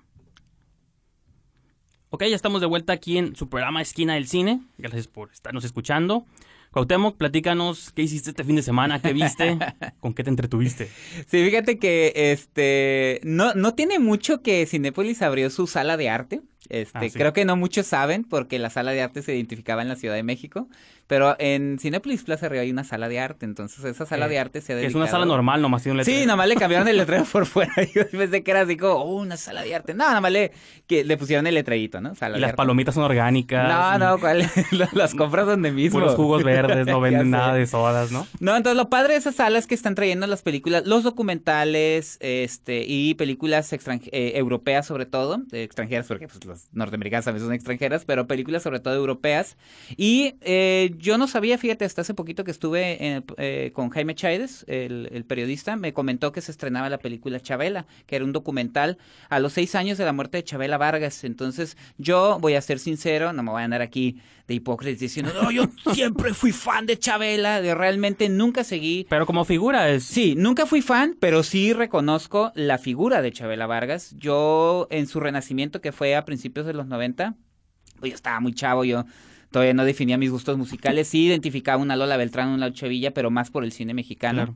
Ok, 2.10 2.26
ya 2.26 2.36
estamos 2.36 2.62
de 2.62 2.68
vuelta 2.68 2.94
aquí 2.94 3.18
en 3.18 3.36
su 3.36 3.50
programa 3.50 3.82
Esquina 3.82 4.14
del 4.14 4.28
Cine. 4.28 4.62
Gracias 4.78 5.08
por 5.08 5.32
estarnos 5.32 5.66
escuchando. 5.66 6.26
Cuauhtémoc, 6.74 7.18
platícanos 7.18 7.92
qué 7.92 8.02
hiciste 8.02 8.32
este 8.32 8.44
fin 8.44 8.56
de 8.56 8.64
semana, 8.64 9.00
qué 9.00 9.14
viste, 9.14 9.60
con 10.00 10.14
qué 10.14 10.24
te 10.24 10.32
entretuviste. 10.32 10.90
Sí, 11.28 11.44
fíjate 11.44 11.78
que 11.78 12.14
este 12.16 13.20
no, 13.24 13.54
no 13.54 13.76
tiene 13.76 14.00
mucho 14.00 14.42
que 14.42 14.66
Cinépolis 14.66 15.22
abrió 15.22 15.52
su 15.52 15.68
sala 15.68 15.98
de 15.98 16.10
arte. 16.10 16.42
Este, 16.70 16.98
Ah, 16.98 17.02
sí. 17.04 17.12
creo 17.12 17.34
que 17.34 17.46
no 17.46 17.56
muchos 17.56 17.86
saben 17.86 18.24
porque 18.24 18.58
la 18.60 18.70
sala 18.70 18.92
de 18.92 19.02
arte 19.02 19.22
se 19.22 19.36
identificaba 19.36 19.82
en 19.82 19.90
la 19.90 19.96
Ciudad 19.96 20.16
de 20.16 20.24
México, 20.24 20.68
pero 21.08 21.36
en 21.40 21.78
Cinépolis 21.80 22.24
Plaza 22.24 22.50
Río 22.50 22.62
hay 22.62 22.72
una 22.72 22.84
sala 22.84 23.08
de 23.10 23.20
arte, 23.20 23.46
entonces 23.46 23.84
esa 23.86 24.06
sala 24.06 24.26
Eh, 24.26 24.30
de 24.30 24.40
arte 24.40 24.62
se 24.62 24.74
ha 24.74 24.76
dedicado 24.76 24.90
es 24.90 24.96
una 24.96 25.08
sala 25.08 25.26
normal, 25.26 25.62
nomás 25.62 25.84
tiene 25.84 26.00
un 26.00 26.06
Sí, 26.06 26.12
letrero. 26.12 26.28
nomás 26.32 26.48
le 26.48 26.56
cambiaron 26.56 26.88
el 26.88 26.98
letrero 26.98 27.24
por 27.32 27.46
fuera. 27.46 27.74
Yo 27.96 28.08
pensé 28.10 28.44
que 28.44 28.52
era 28.52 28.62
así 28.62 28.78
como, 28.78 28.94
oh, 28.96 29.16
una 29.22 29.38
sala 29.38 29.64
de 29.64 29.76
arte. 29.76 29.94
No, 29.94 30.12
nomás 30.14 30.32
le, 30.32 30.52
que 30.88 31.04
le 31.04 31.18
pusieron 31.18 31.46
el 31.48 31.56
letrerito, 31.56 32.02
¿no? 32.02 32.16
Sala 32.16 32.36
Y 32.36 32.38
de 32.38 32.42
las 32.42 32.50
arte. 32.50 32.58
palomitas 32.58 32.96
son 32.96 33.04
orgánicas. 33.04 33.68
No, 33.70 33.96
y 33.96 34.00
no, 34.00 34.20
¿cuál? 34.20 34.50
las 34.94 35.14
compras 35.16 35.46
donde 35.46 35.72
mismo. 35.72 36.00
Puros 36.00 36.16
jugos 36.16 36.44
verdes, 36.44 36.88
no 36.88 37.00
venden 37.02 37.30
nada 37.32 37.54
de 37.54 37.66
sodas, 37.68 38.12
¿no? 38.12 38.26
No, 38.40 38.56
entonces 38.56 38.78
lo 38.78 38.90
padre 38.90 39.14
de 39.14 39.20
esas 39.20 39.36
salas 39.36 39.64
es 39.64 39.68
que 39.68 39.76
están 39.76 39.96
trayendo 39.96 40.26
las 40.28 40.42
películas, 40.42 40.86
los 40.86 41.04
documentales, 41.04 42.18
este, 42.22 42.86
y 42.88 43.14
películas 43.16 43.72
eh, 43.74 44.34
europeas 44.36 44.86
sobre 44.86 45.06
todo, 45.06 45.42
eh, 45.52 45.64
extranjeras 45.64 46.08
porque 46.08 46.28
pues 46.28 46.44
los 46.46 46.68
norteamericanas 46.72 47.26
también 47.26 47.46
son 47.46 47.54
extranjeras, 47.54 48.06
pero 48.06 48.28
películas 48.28 48.64
sobre 48.64 48.80
todo 48.80 48.94
europeas. 48.96 49.58
Y 49.98 50.36
eh, 50.42 50.93
yo 50.98 51.18
no 51.18 51.28
sabía, 51.28 51.58
fíjate, 51.58 51.86
hasta 51.86 52.02
hace 52.02 52.14
poquito 52.14 52.44
que 52.44 52.52
estuve 52.52 53.06
en- 53.06 53.26
eh, 53.38 53.72
con 53.74 53.90
Jaime 53.90 54.16
Chaides, 54.16 54.66
el, 54.68 55.10
el 55.12 55.26
periodista, 55.26 55.76
me 55.76 55.94
comentó 55.94 56.32
que 56.32 56.42
se 56.42 56.52
estrenaba 56.52 56.90
la 56.90 56.98
película 57.00 57.40
Chabela, 57.40 57.86
que 58.06 58.16
era 58.16 58.26
un 58.26 58.32
documental 58.34 58.98
a 59.30 59.40
los 59.40 59.54
seis 59.54 59.76
años 59.76 59.98
de 59.98 60.06
la 60.06 60.14
muerte 60.14 60.38
de 60.38 60.44
Chabela 60.44 60.78
Vargas. 60.78 61.24
Entonces 61.24 61.78
yo 61.98 62.38
voy 62.40 62.56
a 62.56 62.62
ser 62.62 62.80
sincero, 62.80 63.34
no 63.34 63.44
me 63.44 63.52
voy 63.52 63.62
a 63.62 63.66
andar 63.66 63.82
aquí 63.82 64.20
de 64.48 64.56
hipócrita 64.56 65.00
diciendo, 65.00 65.32
no, 65.42 65.52
yo 65.52 65.66
siempre 65.94 66.34
fui 66.34 66.52
fan 66.52 66.86
de 66.86 67.00
Chabela, 67.00 67.62
de 67.62 67.74
realmente 67.76 68.28
nunca 68.30 68.64
seguí 68.64 69.06
Pero 69.10 69.26
como 69.26 69.46
figura 69.46 69.90
es... 69.90 70.04
Sí, 70.04 70.36
nunca 70.38 70.66
fui 70.66 70.82
fan, 70.82 71.16
pero 71.20 71.44
sí 71.44 71.72
reconozco 71.74 72.52
la 72.56 72.78
figura 72.78 73.22
de 73.22 73.32
Chabela 73.32 73.68
Vargas. 73.68 74.14
Yo, 74.18 74.88
en 74.90 75.08
su 75.08 75.20
renacimiento, 75.20 75.80
que 75.82 75.92
fue 75.92 76.16
a 76.16 76.26
principios 76.26 76.66
de 76.66 76.74
los 76.74 76.88
90, 76.88 77.36
pues 78.00 78.12
yo 78.12 78.16
estaba 78.16 78.40
muy 78.42 78.54
chavo, 78.54 78.84
yo 78.84 79.06
todavía 79.54 79.74
no 79.74 79.86
definía 79.86 80.18
mis 80.18 80.32
gustos 80.32 80.58
musicales. 80.58 81.08
Sí 81.08 81.26
identificaba 81.28 81.82
una 81.82 81.96
Lola 81.96 82.18
Beltrán, 82.18 82.50
una 82.50 82.68
Lucha 82.68 82.88
Villa, 82.88 83.12
pero 83.12 83.32
más 83.32 83.50
por 83.50 83.64
el 83.64 83.72
cine 83.72 83.94
mexicano. 83.94 84.44
Claro. 84.44 84.56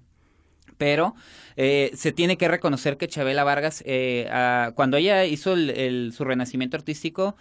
Pero 0.78 1.16
eh, 1.56 1.92
se 1.96 2.12
tiene 2.12 2.38
que 2.38 2.48
reconocer 2.50 2.98
que 2.98 3.08
Chabela 3.08 3.44
Vargas, 3.46 3.82
eh, 3.88 4.30
cuando 4.76 4.98
ella 4.98 5.24
hizo 5.26 5.54
el- 5.54 5.70
el- 5.70 6.14
su 6.16 6.24
renacimiento 6.26 6.76
artístico, 6.78 7.36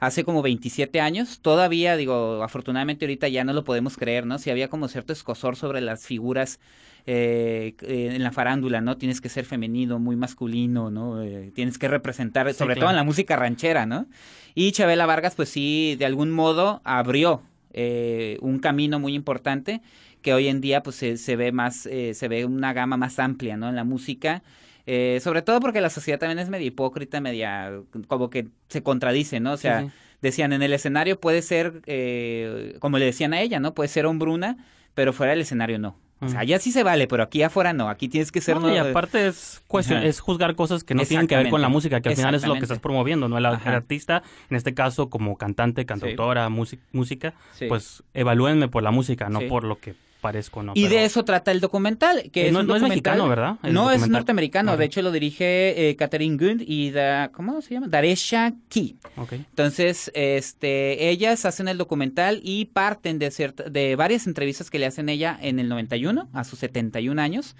hace 0.00 0.24
como 0.24 0.42
27 0.42 1.00
años, 1.00 1.40
todavía, 1.40 1.96
digo, 1.96 2.42
afortunadamente 2.42 3.04
ahorita 3.04 3.28
ya 3.28 3.44
no 3.44 3.52
lo 3.52 3.64
podemos 3.64 3.96
creer, 3.96 4.26
¿no? 4.26 4.38
Si 4.38 4.50
había 4.50 4.68
como 4.68 4.88
cierto 4.88 5.12
escosor 5.12 5.56
sobre 5.56 5.80
las 5.80 6.06
figuras 6.06 6.60
eh, 7.06 7.74
eh, 7.82 8.10
en 8.14 8.22
la 8.22 8.32
farándula, 8.32 8.80
¿no? 8.80 8.96
Tienes 8.96 9.20
que 9.20 9.28
ser 9.28 9.44
femenino, 9.44 9.98
muy 9.98 10.16
masculino, 10.16 10.90
¿no? 10.90 11.22
Eh, 11.22 11.52
tienes 11.54 11.78
que 11.78 11.88
representar, 11.88 12.46
Sí, 12.50 12.58
sobre 12.58 12.74
claro. 12.74 12.86
todo 12.86 12.90
en 12.90 12.96
la 12.96 13.04
música 13.04 13.36
ranchera, 13.36 13.86
¿no? 13.86 14.06
Y 14.54 14.72
Chabela 14.72 15.06
Vargas, 15.06 15.34
pues 15.34 15.48
sí, 15.48 15.96
de 15.98 16.06
algún 16.06 16.30
modo 16.30 16.80
abrió 16.84 17.42
eh, 17.72 18.38
un 18.40 18.58
camino 18.58 18.98
muy 19.00 19.14
importante 19.14 19.80
que 20.22 20.32
hoy 20.32 20.48
en 20.48 20.60
día 20.62 20.82
pues 20.82 20.96
se, 20.96 21.16
se 21.18 21.36
ve 21.36 21.52
más, 21.52 21.86
eh, 21.86 22.14
se 22.14 22.28
ve 22.28 22.44
una 22.46 22.72
gama 22.72 22.96
más 22.96 23.18
amplia, 23.18 23.56
¿no? 23.56 23.68
En 23.68 23.76
la 23.76 23.84
música. 23.84 24.42
Eh, 24.86 25.18
sobre 25.22 25.42
todo 25.42 25.60
porque 25.60 25.80
la 25.80 25.90
sociedad 25.90 26.18
también 26.18 26.38
es 26.38 26.48
media 26.50 26.66
hipócrita, 26.66 27.20
media, 27.20 27.72
como 28.06 28.28
que 28.30 28.48
se 28.68 28.82
contradice, 28.82 29.40
¿no? 29.40 29.52
O 29.52 29.56
sea, 29.56 29.80
Sí, 29.80 29.86
sí. 29.86 29.92
decían, 30.20 30.52
en 30.52 30.62
el 30.62 30.72
escenario 30.74 31.18
puede 31.18 31.40
ser, 31.42 31.80
eh, 31.86 32.76
como 32.80 32.98
le 32.98 33.06
decían 33.06 33.32
a 33.32 33.40
ella, 33.40 33.60
¿no? 33.60 33.72
Puede 33.74 33.88
ser 33.88 34.04
hombruna, 34.06 34.56
pero 34.94 35.12
fuera 35.12 35.30
del 35.30 35.40
escenario 35.40 35.78
no. 35.78 35.96
O 36.20 36.28
sea, 36.28 36.40
allá 36.40 36.58
sí 36.58 36.72
se 36.72 36.82
vale, 36.82 37.06
pero 37.06 37.22
aquí 37.22 37.42
afuera 37.42 37.74
no. 37.74 37.90
Aquí 37.90 38.08
tienes 38.08 38.32
que 38.32 38.40
ser... 38.40 38.58
No, 38.58 38.72
y 38.72 38.78
aparte 38.78 39.26
es, 39.26 39.62
cuestión, 39.66 39.98
Ajá. 39.98 40.06
es 40.08 40.20
juzgar 40.20 40.54
cosas 40.54 40.82
que 40.82 40.94
no 40.94 41.02
tienen 41.04 41.26
que 41.26 41.36
ver 41.36 41.50
con 41.50 41.60
la 41.60 41.68
música, 41.68 42.00
que 42.00 42.10
al 42.10 42.16
final 42.16 42.34
es 42.34 42.46
lo 42.46 42.54
que 42.54 42.60
estás 42.60 42.78
promoviendo, 42.78 43.28
¿no? 43.28 43.36
El, 43.36 43.44
artista, 43.44 44.22
en 44.48 44.56
este 44.56 44.72
caso 44.72 45.10
como 45.10 45.36
cantante, 45.36 45.84
cantautora, 45.84 46.48
músic- 46.48 46.78
música, 46.92 47.34
Sí. 47.52 47.66
pues 47.66 48.02
evalúenme 48.14 48.68
por 48.68 48.82
la 48.82 48.90
música, 48.90 49.28
no 49.28 49.40
Sí. 49.40 49.46
por 49.48 49.64
lo 49.64 49.78
que 49.78 49.94
parezco, 50.24 50.62
¿no? 50.62 50.72
Y 50.74 50.84
Pero- 50.84 50.94
de 50.96 51.04
eso 51.04 51.22
trata 51.24 51.52
el 51.52 51.60
documental, 51.60 52.30
que 52.32 52.44
Eh, 52.44 52.46
es 52.46 52.52
no- 52.52 52.60
un 52.60 52.66
no 52.66 52.76
es 52.76 52.82
mexicano, 52.82 53.28
¿verdad? 53.28 53.58
El 53.62 53.74
no, 53.74 53.90
es 53.90 54.08
norteamericano. 54.08 54.70
Ajá. 54.72 54.78
De 54.78 54.86
hecho, 54.86 55.02
lo 55.02 55.12
dirige 55.12 55.90
eh, 55.90 55.96
Catherine 55.96 56.36
Gund 56.38 56.62
y 56.66 56.90
da, 56.90 57.28
¿cómo 57.30 57.60
se 57.60 57.74
llama? 57.74 57.88
Daresha 57.88 58.54
Key. 58.70 58.96
Ok. 59.16 59.34
Entonces, 59.34 60.10
este, 60.14 61.10
ellas 61.10 61.44
hacen 61.44 61.68
el 61.68 61.76
documental 61.78 62.40
y 62.42 62.64
parten 62.64 63.18
de, 63.18 63.30
cierta- 63.30 63.68
de 63.68 63.94
varias 63.96 64.26
entrevistas 64.26 64.70
que 64.70 64.78
le 64.78 64.86
hacen 64.86 65.08
ella 65.10 65.38
en 65.42 65.58
el 65.58 65.68
91, 65.68 66.28
a 66.32 66.44
sus 66.44 66.58
71 66.58 67.18
años, 67.18 67.54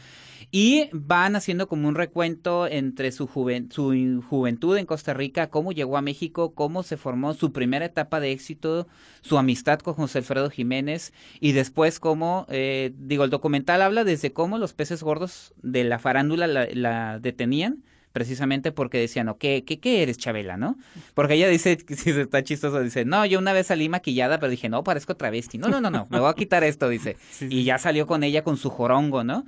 y 0.50 0.88
van 0.92 1.34
haciendo 1.34 1.66
como 1.66 1.88
un 1.88 1.96
recuento 1.96 2.68
entre 2.68 3.10
su, 3.10 3.26
juven- 3.26 3.72
su 3.72 4.22
juventud 4.28 4.76
en 4.76 4.86
Costa 4.86 5.12
Rica, 5.12 5.48
cómo 5.48 5.72
llegó 5.72 5.96
a 5.96 6.02
México, 6.02 6.54
cómo 6.54 6.82
se 6.84 6.96
formó 6.96 7.34
su 7.34 7.50
primera 7.52 7.86
etapa 7.86 8.20
de 8.20 8.30
éxito, 8.30 8.86
su 9.20 9.36
amistad 9.38 9.80
con 9.80 9.94
José 9.94 10.18
Alfredo 10.18 10.50
Jiménez, 10.50 11.12
y 11.40 11.52
después 11.52 11.98
cómo, 11.98 12.46
eh, 12.54 12.92
digo, 12.96 13.24
el 13.24 13.30
documental 13.30 13.82
habla 13.82 14.04
desde 14.04 14.32
cómo 14.32 14.58
los 14.58 14.72
peces 14.74 15.02
gordos 15.02 15.52
de 15.62 15.84
la 15.84 15.98
farándula 15.98 16.46
la, 16.46 16.68
la 16.72 17.18
detenían 17.18 17.82
precisamente 18.14 18.70
porque 18.70 18.98
decían, 18.98 19.28
¿o 19.28 19.38
qué, 19.38 19.64
qué, 19.66 19.80
qué 19.80 20.04
eres, 20.04 20.18
Chabela, 20.18 20.56
no? 20.56 20.78
Porque 21.14 21.34
ella 21.34 21.48
dice, 21.48 21.76
si 21.96 22.10
está 22.10 22.44
chistoso, 22.44 22.80
dice, 22.80 23.04
no, 23.04 23.26
yo 23.26 23.40
una 23.40 23.52
vez 23.52 23.66
salí 23.66 23.88
maquillada, 23.88 24.38
pero 24.38 24.50
dije, 24.50 24.68
no, 24.68 24.84
parezco 24.84 25.16
travesti. 25.16 25.58
No, 25.58 25.66
no, 25.66 25.80
no, 25.80 25.90
no, 25.90 26.06
me 26.10 26.20
voy 26.20 26.30
a 26.30 26.34
quitar 26.34 26.62
esto, 26.62 26.88
dice. 26.88 27.16
Sí, 27.32 27.48
Y 27.50 27.64
ya 27.64 27.78
salió 27.78 28.06
con 28.06 28.22
ella 28.22 28.44
con 28.44 28.56
su 28.56 28.70
jorongo, 28.70 29.24
¿no? 29.24 29.44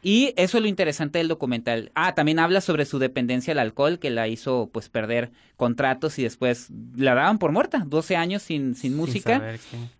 Y 0.00 0.32
eso 0.36 0.58
es 0.58 0.62
lo 0.62 0.68
interesante 0.68 1.18
del 1.18 1.28
documental. 1.28 1.90
Ah, 1.94 2.14
también 2.14 2.38
habla 2.38 2.60
sobre 2.60 2.84
su 2.84 2.98
dependencia 2.98 3.52
al 3.52 3.58
alcohol, 3.58 3.98
que 3.98 4.10
la 4.10 4.28
hizo 4.28 4.70
pues 4.72 4.88
perder 4.88 5.30
contratos 5.56 6.18
y 6.20 6.22
después 6.22 6.68
la 6.96 7.14
daban 7.14 7.38
por 7.38 7.50
muerta, 7.50 7.82
12 7.84 8.14
años 8.16 8.42
sin, 8.42 8.76
sin 8.76 8.96
música 8.96 9.42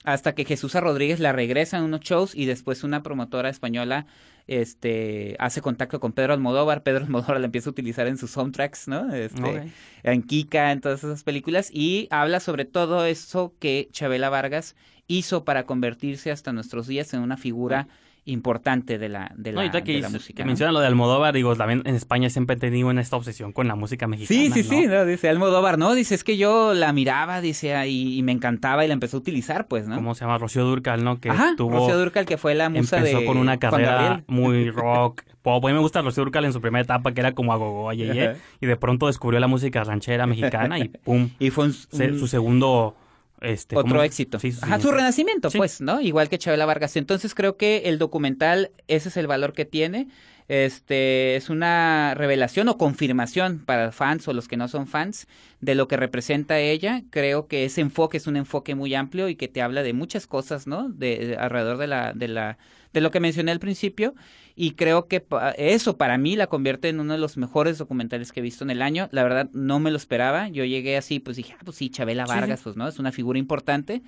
hasta 0.05 0.35
que 0.35 0.45
Jesús 0.45 0.75
Rodríguez 0.75 1.19
la 1.19 1.33
regresa 1.33 1.79
en 1.79 1.85
unos 1.85 2.01
shows 2.01 2.35
y 2.37 2.47
después 2.47 2.85
una 2.85 3.03
promotora 3.03 3.49
española 3.49 4.07
este 4.47 5.37
hace 5.39 5.61
contacto 5.61 6.01
con 6.01 6.13
Pedro 6.13 6.33
Almodóvar, 6.33 6.83
Pedro 6.83 7.05
Almodóvar 7.05 7.41
la 7.41 7.47
empieza 7.47 7.69
a 7.69 7.73
utilizar 7.73 8.07
en 8.07 8.17
sus 8.19 8.31
soundtracks, 8.31 8.89
¿no? 8.89 9.13
Este, 9.13 9.43
Ok. 9.43 9.67
en 10.05 10.23
Kika, 10.23 10.73
en 10.73 10.81
todas 10.81 11.05
esas 11.05 11.23
películas 11.25 11.71
y 11.73 12.09
habla 12.11 12.41
sobre 12.41 12.65
todo 12.65 13.05
eso 13.05 13.55
que 13.59 13.89
Chabela 13.93 14.31
Vargas 14.31 14.75
hizo 15.07 15.45
para 15.45 15.65
convertirse 15.67 16.31
hasta 16.31 16.53
nuestros 16.53 16.87
días 16.87 17.13
en 17.15 17.21
una 17.21 17.37
figura 17.37 17.89
importante 18.31 18.99
de 18.99 19.09
la 19.09 19.33
de 19.37 19.53
No, 19.53 19.57
la, 19.57 19.63
ahorita 19.63 19.83
que, 19.85 19.93
de 19.95 20.01
la 20.01 20.09
música. 20.11 20.37
que 20.37 20.43
¿no? 20.45 20.49
menciona 20.49 20.73
lo 20.73 20.81
de 20.81 20.87
Almodóvar, 20.87 21.35
digo, 21.35 21.55
también 21.57 21.83
en 21.85 21.95
España 21.95 22.31
siempre 22.31 22.57
he 22.57 22.59
tenido 22.59 22.91
en 22.91 22.99
esta 22.99 23.17
obsesión 23.17 23.53
con 23.53 23.67
la 23.69 23.75
música 23.75 24.07
mexicana. 24.07 24.41
Sí, 24.41 24.51
sí, 24.63 24.69
¿no? 24.69 24.81
sí, 24.83 24.87
no, 24.87 25.05
dice 25.05 25.29
Almodóvar, 25.29 25.79
¿no? 25.79 25.95
Dice, 25.95 26.15
es 26.15 26.25
que 26.25 26.37
yo 26.37 26.75
la 26.75 26.93
miraba, 26.93 27.41
dice, 27.41 27.89
y, 27.89 28.19
y 28.19 28.23
me 28.23 28.33
encantaba 28.33 28.85
y 28.85 28.89
la 28.89 28.95
empecé 28.95 29.17
a 29.17 29.19
utilizar, 29.19 29.67
pues, 29.69 29.89
¿no? 29.89 29.97
¿Cómo 29.97 30.15
se 30.15 30.23
llama? 30.25 30.39
Rocío 30.39 30.65
Durcal, 30.65 31.05
¿no? 31.05 31.21
Que 31.21 31.31
Ajá, 31.31 31.55
tuvo... 31.57 31.79
Rocío 31.79 31.99
Dúrcal, 31.99 32.27
que 32.27 32.37
fue 32.39 32.55
la 32.55 32.69
musa 32.69 32.99
empezó 32.99 33.21
de 33.21 33.25
con 33.27 33.37
una 33.37 33.59
carrera 33.59 34.23
muy 34.27 34.71
rock, 34.71 35.23
pop. 35.43 35.65
A 35.65 35.69
mí 35.69 35.75
me 35.75 35.81
gusta 35.81 36.03
Rocío 36.03 36.25
Durcal 36.25 36.45
en 36.45 36.53
su 36.53 36.61
primera 36.61 36.83
etapa, 36.83 37.13
que 37.13 37.21
era 37.21 37.33
como 37.33 37.89
ayeye, 37.91 38.29
Ajá. 38.29 38.39
y 38.61 38.67
de 38.67 38.77
pronto 38.77 39.07
descubrió 39.07 39.41
la 39.41 39.47
música 39.47 39.83
ranchera 39.85 40.27
mexicana 40.27 40.79
y 40.79 40.89
pum, 41.05 41.31
Y 41.39 41.51
fue 41.51 41.67
un- 41.67 41.73
su 41.73 42.27
segundo... 42.27 42.95
Este, 43.41 43.77
otro 43.77 43.91
¿cómo? 43.91 44.03
éxito. 44.03 44.39
Sí, 44.41 44.53
su 44.53 44.59
Ajá, 44.65 44.77
su 44.77 44.81
siguiente. 44.83 44.97
renacimiento, 44.99 45.51
pues, 45.51 45.81
¿no? 45.81 46.01
Igual 46.01 46.29
que 46.29 46.39
Chabela 46.39 46.67
Vargas. 46.67 46.97
Entonces 46.97 47.35
creo 47.35 47.57
que 47.57 47.83
el 47.87 47.99
documental, 47.99 48.71
ese 48.89 49.09
es 49.11 49.17
el 49.17 49.27
valor 49.27 49.53
que 49.53 49.65
tiene. 49.65 50.09
Este 50.49 51.37
es 51.37 51.51
una 51.51 52.15
revelación 52.17 52.69
o 52.69 52.79
confirmación 52.79 53.59
para 53.67 53.93
fans 53.93 54.27
o 54.29 54.33
los 54.33 54.49
que 54.49 54.57
no 54.57 54.67
son 54.67 54.87
fans 54.87 55.29
de 55.61 55.75
lo 55.75 55.89
que 55.89 55.97
representa 55.99 56.59
ella. 56.59 57.03
Creo 57.11 57.47
que 57.49 57.65
ese 57.67 57.83
enfoque 57.83 58.17
es 58.17 58.27
un 58.27 58.37
enfoque 58.37 58.75
muy 58.75 58.95
amplio 58.95 59.29
y 59.29 59.37
que 59.37 59.49
te 59.49 59.61
habla 59.61 59.83
de 59.83 59.93
muchas 59.93 60.27
cosas, 60.27 60.67
¿no? 60.67 60.89
De, 60.89 61.19
de- 61.27 61.37
alrededor 61.37 61.77
de 61.77 61.87
la, 61.87 62.13
de 62.15 62.29
la, 62.29 62.57
de 62.95 63.01
lo 63.03 63.11
que 63.11 63.21
mencioné 63.21 63.53
al 63.53 63.61
principio. 63.61 64.15
Y 64.61 64.73
creo 64.73 65.07
que 65.07 65.21
pa- 65.21 65.53
eso 65.53 65.97
para 65.97 66.19
mí 66.19 66.35
la 66.35 66.49
convierte 66.49 66.89
en 66.89 66.99
uno 66.99 67.13
de 67.13 67.21
los 67.21 67.37
mejores 67.37 67.79
documentales 67.79 68.33
que 68.33 68.41
he 68.41 68.43
visto 68.43 68.65
en 68.65 68.71
el 68.71 68.83
año. 68.83 69.09
La 69.13 69.23
verdad 69.23 69.49
no 69.53 69.79
me 69.79 69.93
lo 69.93 69.97
esperaba. 69.97 70.49
Yo 70.49 70.65
llegué 70.65 70.97
así, 70.97 71.21
pues 71.21 71.37
dije, 71.37 71.55
ah, 71.57 71.63
pues 71.65 71.77
sí, 71.77 71.91
Chabela 71.91 72.27
Sí, 72.27 72.33
Vargas, 72.33 72.61
pues 72.65 72.77
no, 72.77 72.89
es 72.89 72.99
una 72.99 73.13
figura 73.13 73.39
importante. 73.39 74.03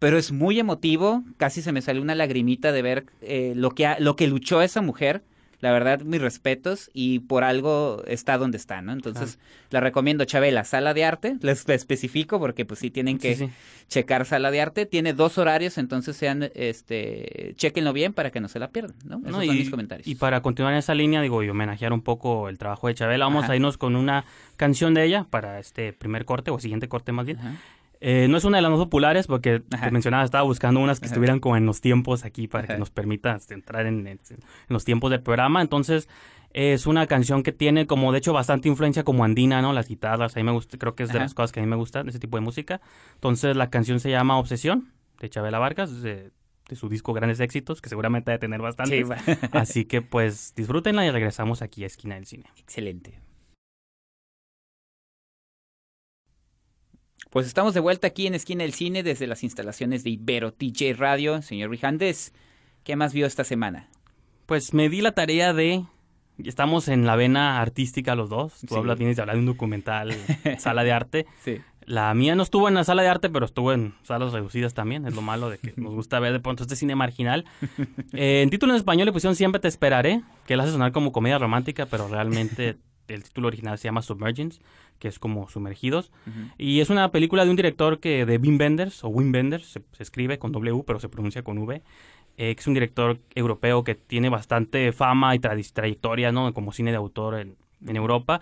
Pero 0.00 0.18
es 0.18 0.32
muy 0.32 0.58
emotivo, 0.58 1.22
casi 1.36 1.62
se 1.62 1.70
me 1.70 1.80
salió 1.82 2.02
una 2.02 2.16
lagrimita 2.16 2.72
de 2.72 2.82
ver 2.82 3.06
eh, 3.20 3.52
lo, 3.54 3.70
que 3.70 3.86
ha- 3.86 4.00
lo 4.00 4.16
que 4.16 4.26
luchó 4.26 4.60
esa 4.60 4.82
mujer. 4.82 5.22
La 5.62 5.72
verdad, 5.72 6.00
mis 6.02 6.20
respetos 6.20 6.90
y 6.92 7.20
por 7.20 7.44
algo 7.44 8.02
está 8.06 8.36
donde 8.36 8.56
está, 8.58 8.82
¿no? 8.82 8.92
Entonces, 8.92 9.38
la 9.70 9.80
recomiendo, 9.80 10.24
Chabela, 10.24 10.64
Sala 10.64 10.92
de 10.92 11.04
Arte, 11.04 11.36
les 11.40 11.66
especifico 11.68 12.38
porque 12.40 12.64
pues 12.66 12.80
sí 12.80 12.90
tienen 12.90 13.18
que 13.18 13.36
Sí, 13.36 13.46
sí. 13.46 13.52
checar 13.88 14.26
Sala 14.26 14.50
de 14.50 14.60
Arte. 14.60 14.86
Tiene 14.86 15.12
dos 15.14 15.38
horarios, 15.38 15.78
entonces 15.78 16.16
sean, 16.16 16.50
este, 16.54 17.54
chequenlo 17.56 17.92
bien 17.92 18.12
para 18.12 18.30
que 18.30 18.40
no 18.40 18.48
se 18.48 18.58
la 18.58 18.70
pierdan, 18.70 18.96
¿no? 19.04 19.18
Esos 19.20 19.30
No, 19.30 19.36
son 19.44 19.54
y, 19.54 19.58
mis 19.60 19.70
comentarios. 19.70 20.06
y 20.08 20.16
para 20.16 20.42
continuar 20.42 20.72
en 20.74 20.80
esa 20.80 20.94
línea, 20.94 21.22
digo, 21.22 21.42
y 21.44 21.48
homenajear 21.48 21.92
un 21.92 22.02
poco 22.02 22.48
el 22.48 22.58
trabajo 22.58 22.88
de 22.88 22.94
Chabela, 22.94 23.24
vamos 23.26 23.44
Ajá. 23.44 23.52
a 23.52 23.56
irnos 23.56 23.78
con 23.78 23.94
una 23.94 24.24
canción 24.56 24.94
de 24.94 25.04
ella 25.04 25.26
para 25.30 25.60
este 25.60 25.92
primer 25.92 26.24
corte, 26.24 26.50
o 26.50 26.58
siguiente 26.58 26.88
corte 26.88 27.12
más 27.12 27.24
bien. 27.26 27.38
Ajá. 27.38 27.54
Eh, 28.04 28.26
no 28.28 28.36
es 28.36 28.44
una 28.44 28.58
de 28.58 28.62
las 28.62 28.70
más 28.72 28.80
populares 28.80 29.28
porque 29.28 29.62
Ajá. 29.70 29.86
te 29.86 29.90
mencionaba, 29.92 30.24
estaba 30.24 30.42
buscando 30.42 30.80
unas 30.80 30.98
que 30.98 31.06
Ajá. 31.06 31.12
estuvieran 31.14 31.38
como 31.38 31.56
en 31.56 31.66
los 31.66 31.80
tiempos 31.80 32.24
aquí 32.24 32.48
para 32.48 32.64
Ajá. 32.64 32.72
que 32.74 32.78
nos 32.80 32.90
permita 32.90 33.36
este, 33.36 33.54
entrar 33.54 33.86
en, 33.86 34.06
en- 34.08 34.18
en 34.28 34.38
los 34.68 34.84
tiempos 34.84 35.10
del 35.12 35.22
programa. 35.22 35.62
Entonces, 35.62 36.08
es 36.52 36.86
una 36.86 37.06
canción 37.06 37.44
que 37.44 37.52
tiene 37.52 37.86
como, 37.86 38.10
de 38.10 38.18
hecho, 38.18 38.32
bastante 38.32 38.68
influencia 38.68 39.04
como 39.04 39.24
andina, 39.24 39.62
¿no? 39.62 39.72
Las 39.72 39.86
guitarras, 39.88 40.36
a 40.36 40.40
mí 40.40 40.42
me 40.44 40.50
gusta, 40.52 40.76
creo 40.78 40.94
que 40.96 41.04
es 41.04 41.12
de 41.12 41.20
las 41.20 41.32
cosas 41.32 41.52
que 41.52 41.60
a 41.60 41.62
mí 41.62 41.68
me 41.68 41.76
gustan, 41.76 42.08
ese 42.08 42.18
tipo 42.18 42.36
de 42.36 42.40
música. 42.40 42.80
Entonces, 43.14 43.54
la 43.56 43.70
canción 43.70 44.00
se 44.00 44.10
llama 44.10 44.36
Obsesión, 44.36 44.90
de 45.20 45.30
Chabela 45.30 45.60
Vargas, 45.60 46.02
de, 46.02 46.30
de 46.68 46.76
su 46.76 46.88
disco 46.88 47.12
Grandes 47.12 47.38
Éxitos, 47.38 47.80
que 47.80 47.88
seguramente 47.88 48.32
ha 48.32 48.34
de 48.34 48.38
tener 48.40 48.60
Sí, 48.84 49.02
va. 49.04 49.16
Así 49.52 49.84
que, 49.84 50.02
pues, 50.02 50.52
disfrútenla 50.56 51.06
y 51.06 51.10
regresamos 51.12 51.62
aquí 51.62 51.84
a 51.84 51.86
Esquina 51.86 52.16
del 52.16 52.26
Cine. 52.26 52.44
Excelente. 52.58 53.18
Pues 57.32 57.46
estamos 57.46 57.72
de 57.72 57.80
vuelta 57.80 58.08
aquí 58.08 58.26
en 58.26 58.34
Esquina 58.34 58.62
del 58.62 58.74
Cine 58.74 59.02
desde 59.02 59.26
las 59.26 59.42
instalaciones 59.42 60.04
de 60.04 60.10
Ibero 60.10 60.52
TJ 60.52 60.92
Radio. 60.98 61.40
Señor 61.40 61.70
Rijandes, 61.70 62.34
¿qué 62.84 62.94
más 62.94 63.14
vio 63.14 63.26
esta 63.26 63.42
semana? 63.42 63.88
Pues 64.44 64.74
me 64.74 64.90
di 64.90 65.00
la 65.00 65.12
tarea 65.12 65.54
de. 65.54 65.84
Estamos 66.44 66.88
en 66.88 67.06
la 67.06 67.16
vena 67.16 67.60
artística 67.60 68.14
los 68.14 68.28
dos. 68.28 68.60
Tú 68.60 68.66
Sí. 68.68 68.74
hablas, 68.76 68.98
vienes 68.98 69.16
de 69.16 69.22
hablar 69.22 69.36
de 69.36 69.40
un 69.40 69.46
documental, 69.46 70.12
sala 70.58 70.84
de 70.84 70.92
arte. 70.92 71.26
Sí. 71.42 71.58
La 71.86 72.12
mía 72.14 72.34
no 72.36 72.42
estuvo 72.42 72.68
en 72.68 72.74
la 72.74 72.84
sala 72.84 73.02
de 73.02 73.08
arte, 73.08 73.30
pero 73.30 73.46
estuvo 73.46 73.72
en 73.72 73.94
salas 74.02 74.32
reducidas 74.32 74.74
también. 74.74 75.06
Es 75.06 75.14
lo 75.14 75.22
malo 75.22 75.48
de 75.48 75.56
que 75.58 75.72
nos 75.80 75.94
gusta 75.94 76.20
ver 76.20 76.34
de 76.34 76.40
pronto 76.40 76.64
este 76.64 76.76
cine 76.76 76.94
marginal. 76.96 77.46
Eh, 78.12 78.42
en 78.42 78.50
título 78.50 78.74
en 78.74 78.76
español 78.76 79.06
le 79.06 79.12
pusieron 79.12 79.36
Siempre 79.36 79.58
te 79.60 79.68
esperaré, 79.68 80.20
que 80.46 80.52
él 80.54 80.60
hace 80.60 80.70
sonar 80.72 80.92
como 80.92 81.12
comedia 81.12 81.38
romántica, 81.38 81.86
pero 81.86 82.08
realmente 82.08 82.76
el 83.14 83.22
título 83.24 83.48
original 83.48 83.78
se 83.78 83.84
llama 83.88 84.02
Submergence, 84.02 84.60
que 84.98 85.08
es 85.08 85.18
como 85.18 85.48
sumergidos. 85.48 86.10
Y 86.58 86.80
es 86.80 86.90
una 86.90 87.10
película 87.10 87.44
de 87.44 87.50
un 87.50 87.56
director 87.56 87.98
que 88.00 88.24
de 88.26 88.36
Wim 88.38 88.58
Wenders, 88.58 89.02
o 89.04 89.08
Wim 89.08 89.32
Wenders, 89.32 89.66
se, 89.66 89.82
se 89.92 90.02
escribe 90.02 90.38
con 90.38 90.52
W, 90.52 90.82
pero 90.86 91.00
se 91.00 91.08
pronuncia 91.08 91.42
con 91.42 91.58
V, 91.58 91.82
eh, 92.36 92.54
que 92.54 92.60
es 92.60 92.66
un 92.66 92.74
director 92.74 93.18
europeo 93.34 93.84
que 93.84 93.94
tiene 93.94 94.28
bastante 94.28 94.92
fama 94.92 95.34
y 95.34 95.38
tradi- 95.38 95.72
trayectoria, 95.72 96.32
¿no? 96.32 96.52
Como 96.54 96.72
cine 96.72 96.90
de 96.92 96.96
autor 96.96 97.38
en, 97.40 97.56
en 97.86 97.96
Europa. 97.96 98.40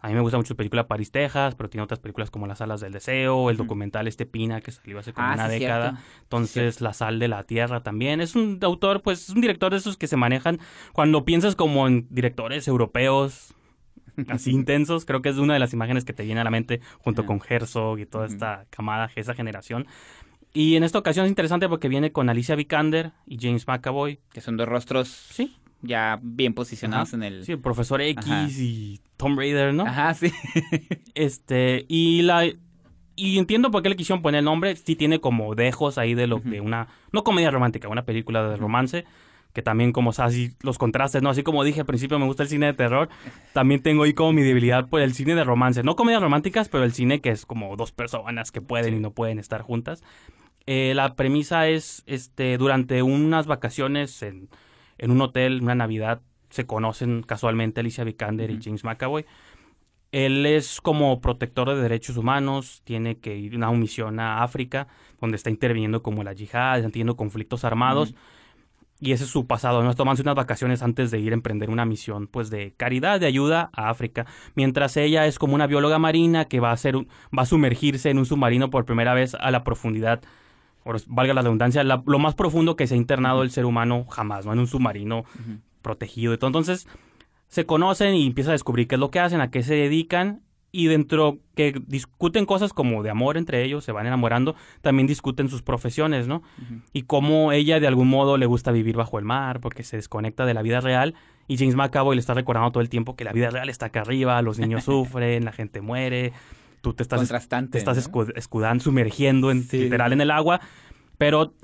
A 0.00 0.08
mí 0.08 0.12
me 0.14 0.20
gusta 0.20 0.36
mucho 0.36 0.48
su 0.48 0.56
película 0.56 0.86
París, 0.86 1.10
Texas, 1.10 1.54
pero 1.54 1.70
tiene 1.70 1.82
otras 1.82 1.98
películas 1.98 2.30
como 2.30 2.46
Las 2.46 2.60
Alas 2.60 2.82
del 2.82 2.92
Deseo, 2.92 3.48
el 3.48 3.56
documental 3.56 4.06
Este 4.06 4.26
Pina, 4.26 4.60
que 4.60 4.70
salió 4.70 4.98
hace 4.98 5.14
como 5.14 5.26
Ah, 5.26 5.32
una 5.32 5.48
sí, 5.48 5.58
década. 5.60 5.92
cierto. 5.92 6.08
Entonces, 6.24 6.80
La 6.82 6.92
Sal 6.92 7.18
de 7.18 7.28
la 7.28 7.42
Tierra 7.44 7.82
también. 7.82 8.20
Es 8.20 8.36
un 8.36 8.58
autor, 8.60 9.00
pues, 9.00 9.22
es 9.22 9.30
un 9.34 9.40
director 9.40 9.72
de 9.72 9.78
esos 9.78 9.96
que 9.96 10.06
se 10.06 10.18
manejan 10.18 10.60
cuando 10.92 11.24
piensas 11.24 11.56
como 11.56 11.88
en 11.88 12.06
directores 12.10 12.68
europeos 12.68 13.54
así 14.28 14.50
intensos. 14.50 15.04
Creo 15.04 15.22
que 15.22 15.28
es 15.28 15.36
una 15.36 15.54
de 15.54 15.60
las 15.60 15.72
imágenes 15.72 16.04
que 16.04 16.12
te 16.12 16.24
viene 16.24 16.40
a 16.40 16.44
la 16.44 16.50
mente 16.50 16.80
junto 16.98 17.26
con 17.26 17.40
Herzog 17.46 17.98
y 17.98 18.06
toda 18.06 18.26
esta 18.26 18.66
camada, 18.70 19.10
esa 19.16 19.34
generación. 19.34 19.86
Y 20.52 20.76
en 20.76 20.84
esta 20.84 20.98
ocasión 20.98 21.26
es 21.26 21.30
interesante 21.30 21.68
porque 21.68 21.88
viene 21.88 22.12
con 22.12 22.28
Alicia 22.28 22.54
Vikander 22.54 23.12
y 23.26 23.38
James 23.40 23.66
McAvoy. 23.66 24.20
Que 24.32 24.40
son 24.40 24.56
dos 24.56 24.68
rostros 24.68 25.08
Sí, 25.08 25.56
ya 25.82 26.18
bien 26.22 26.54
posicionados 26.54 27.08
Ajá. 27.08 27.16
en 27.16 27.22
el... 27.24 27.44
sí, 27.44 27.52
el 27.52 27.60
profesor 27.60 28.00
X 28.00 28.24
Ajá. 28.24 28.48
y 28.48 29.00
Tom 29.16 29.36
Raider, 29.36 29.74
¿no? 29.74 29.84
Ajá, 29.84 30.14
sí. 30.14 30.32
Este, 31.14 31.84
y 31.88 32.22
la 32.22 32.46
y 33.16 33.38
entiendo 33.38 33.70
por 33.70 33.82
qué 33.82 33.88
le 33.88 33.96
quisieron 33.96 34.22
poner 34.22 34.40
el 34.40 34.44
nombre, 34.44 34.74
sí 34.76 34.96
tiene 34.96 35.20
como 35.20 35.54
dejos 35.54 35.98
ahí 35.98 36.14
de 36.14 36.26
lo 36.26 36.40
de 36.40 36.60
una 36.60 36.88
no 37.12 37.22
comedia 37.22 37.50
romántica, 37.50 37.88
una 37.88 38.04
película 38.04 38.48
de 38.48 38.56
romance 38.56 39.04
que 39.54 39.62
también 39.62 39.92
como 39.92 40.10
o 40.10 40.12
sea, 40.12 40.26
así 40.26 40.54
los 40.60 40.76
contrastes, 40.76 41.22
no, 41.22 41.30
así 41.30 41.42
como 41.42 41.64
dije 41.64 41.80
al 41.80 41.86
principio 41.86 42.18
me 42.18 42.26
gusta 42.26 42.42
el 42.42 42.50
cine 42.50 42.66
de 42.66 42.74
terror, 42.74 43.08
también 43.54 43.82
tengo 43.82 44.02
ahí 44.02 44.12
como 44.12 44.34
mi 44.34 44.42
debilidad 44.42 44.88
por 44.88 45.00
el 45.00 45.14
cine 45.14 45.34
de 45.34 45.44
romance, 45.44 45.82
no 45.82 45.96
comedias 45.96 46.20
románticas, 46.20 46.68
pero 46.68 46.84
el 46.84 46.92
cine 46.92 47.22
que 47.22 47.30
es 47.30 47.46
como 47.46 47.74
dos 47.76 47.92
personas 47.92 48.52
que 48.52 48.60
pueden 48.60 48.94
y 48.94 49.00
no 49.00 49.12
pueden 49.12 49.38
estar 49.38 49.62
juntas. 49.62 50.02
Eh, 50.66 50.92
la 50.94 51.14
premisa 51.14 51.68
es 51.68 52.02
este 52.06 52.58
durante 52.58 53.02
unas 53.02 53.46
vacaciones 53.46 54.22
en 54.22 54.50
en 54.98 55.10
un 55.10 55.20
hotel, 55.20 55.60
una 55.62 55.74
Navidad, 55.74 56.20
se 56.50 56.66
conocen 56.66 57.22
casualmente 57.22 57.80
Alicia 57.80 58.04
Vikander 58.04 58.50
y 58.50 58.60
James 58.62 58.84
McAvoy. 58.84 59.26
Él 60.12 60.46
es 60.46 60.80
como 60.80 61.20
protector 61.20 61.68
de 61.68 61.82
derechos 61.82 62.16
humanos, 62.16 62.82
tiene 62.84 63.18
que 63.18 63.36
ir 63.36 63.54
a 63.54 63.56
una 63.56 63.72
misión 63.72 64.20
a 64.20 64.44
África, 64.44 64.86
donde 65.20 65.36
está 65.36 65.50
interviniendo 65.50 66.02
como 66.02 66.22
la 66.22 66.32
yihad, 66.32 66.78
está 66.78 66.90
teniendo 66.90 67.16
conflictos 67.16 67.64
armados. 67.64 68.14
Y 69.00 69.12
ese 69.12 69.24
es 69.24 69.30
su 69.30 69.46
pasado, 69.46 69.82
¿no? 69.82 69.92
Tomándose 69.94 70.22
unas 70.22 70.36
vacaciones 70.36 70.82
antes 70.82 71.10
de 71.10 71.18
ir 71.18 71.32
a 71.32 71.34
emprender 71.34 71.68
una 71.68 71.84
misión, 71.84 72.26
pues, 72.26 72.48
de 72.48 72.74
caridad, 72.76 73.20
de 73.20 73.26
ayuda 73.26 73.70
a 73.72 73.90
África. 73.90 74.24
Mientras 74.54 74.96
ella 74.96 75.26
es 75.26 75.38
como 75.38 75.54
una 75.54 75.66
bióloga 75.66 75.98
marina 75.98 76.44
que 76.44 76.60
va 76.60 76.70
a, 76.70 76.74
hacer 76.74 76.96
va 76.96 77.42
a 77.42 77.46
sumergirse 77.46 78.10
en 78.10 78.18
un 78.18 78.26
submarino 78.26 78.70
por 78.70 78.84
primera 78.84 79.12
vez 79.12 79.34
a 79.34 79.50
la 79.50 79.64
profundidad, 79.64 80.22
valga 81.06 81.34
la 81.34 81.42
redundancia, 81.42 81.82
lo 81.82 82.18
más 82.18 82.34
profundo 82.34 82.76
que 82.76 82.86
se 82.86 82.94
ha 82.94 82.96
internado 82.96 83.42
el 83.42 83.50
ser 83.50 83.64
humano 83.64 84.04
jamás, 84.04 84.46
¿no? 84.46 84.52
En 84.52 84.60
un 84.60 84.66
submarino 84.66 85.24
protegido 85.82 86.32
y 86.32 86.38
todo. 86.38 86.48
Entonces, 86.48 86.86
se 87.48 87.66
conocen 87.66 88.14
y 88.14 88.26
empieza 88.26 88.50
a 88.50 88.52
descubrir 88.52 88.86
qué 88.86 88.94
es 88.94 89.00
lo 89.00 89.10
que 89.10 89.20
hacen, 89.20 89.40
a 89.40 89.50
qué 89.50 89.62
se 89.62 89.74
dedican 89.74 90.43
y 90.74 90.88
dentro 90.88 91.38
que 91.54 91.80
discuten 91.86 92.46
cosas 92.46 92.72
como 92.72 93.04
de 93.04 93.10
amor 93.10 93.36
entre 93.36 93.62
ellos, 93.62 93.84
se 93.84 93.92
van 93.92 94.08
enamorando, 94.08 94.56
también 94.80 95.06
discuten 95.06 95.48
sus 95.48 95.62
profesiones, 95.62 96.26
¿no? 96.26 96.42
Y 96.92 97.02
cómo 97.02 97.52
ella 97.52 97.78
de 97.78 97.86
algún 97.86 98.08
modo 98.08 98.36
le 98.38 98.46
gusta 98.46 98.72
vivir 98.72 98.96
bajo 98.96 99.20
el 99.20 99.24
mar 99.24 99.60
porque 99.60 99.84
se 99.84 99.96
desconecta 99.96 100.46
de 100.46 100.52
la 100.52 100.62
vida 100.62 100.80
real 100.80 101.14
y 101.46 101.58
James 101.58 101.76
McAvoy 101.76 102.16
le 102.16 102.20
está 102.20 102.34
recordando 102.34 102.72
todo 102.72 102.80
el 102.80 102.88
tiempo 102.88 103.14
que 103.14 103.22
la 103.22 103.32
vida 103.32 103.50
real 103.50 103.68
está 103.68 103.86
acá 103.86 104.00
arriba, 104.00 104.42
los 104.42 104.58
niños 104.58 104.82
sufren, 104.84 105.44
la 105.44 105.52
gente 105.52 105.80
muere, 105.80 106.32
tú 106.80 106.92
te 106.92 107.04
estás, 107.04 107.20
te 107.70 107.78
estás 107.78 108.10
escudando, 108.34 108.82
sumergiendo 108.82 109.52
en, 109.52 109.68
literal 109.70 110.12
en 110.12 110.22
el 110.22 110.32
agua, 110.32 110.60
pero 111.18 111.54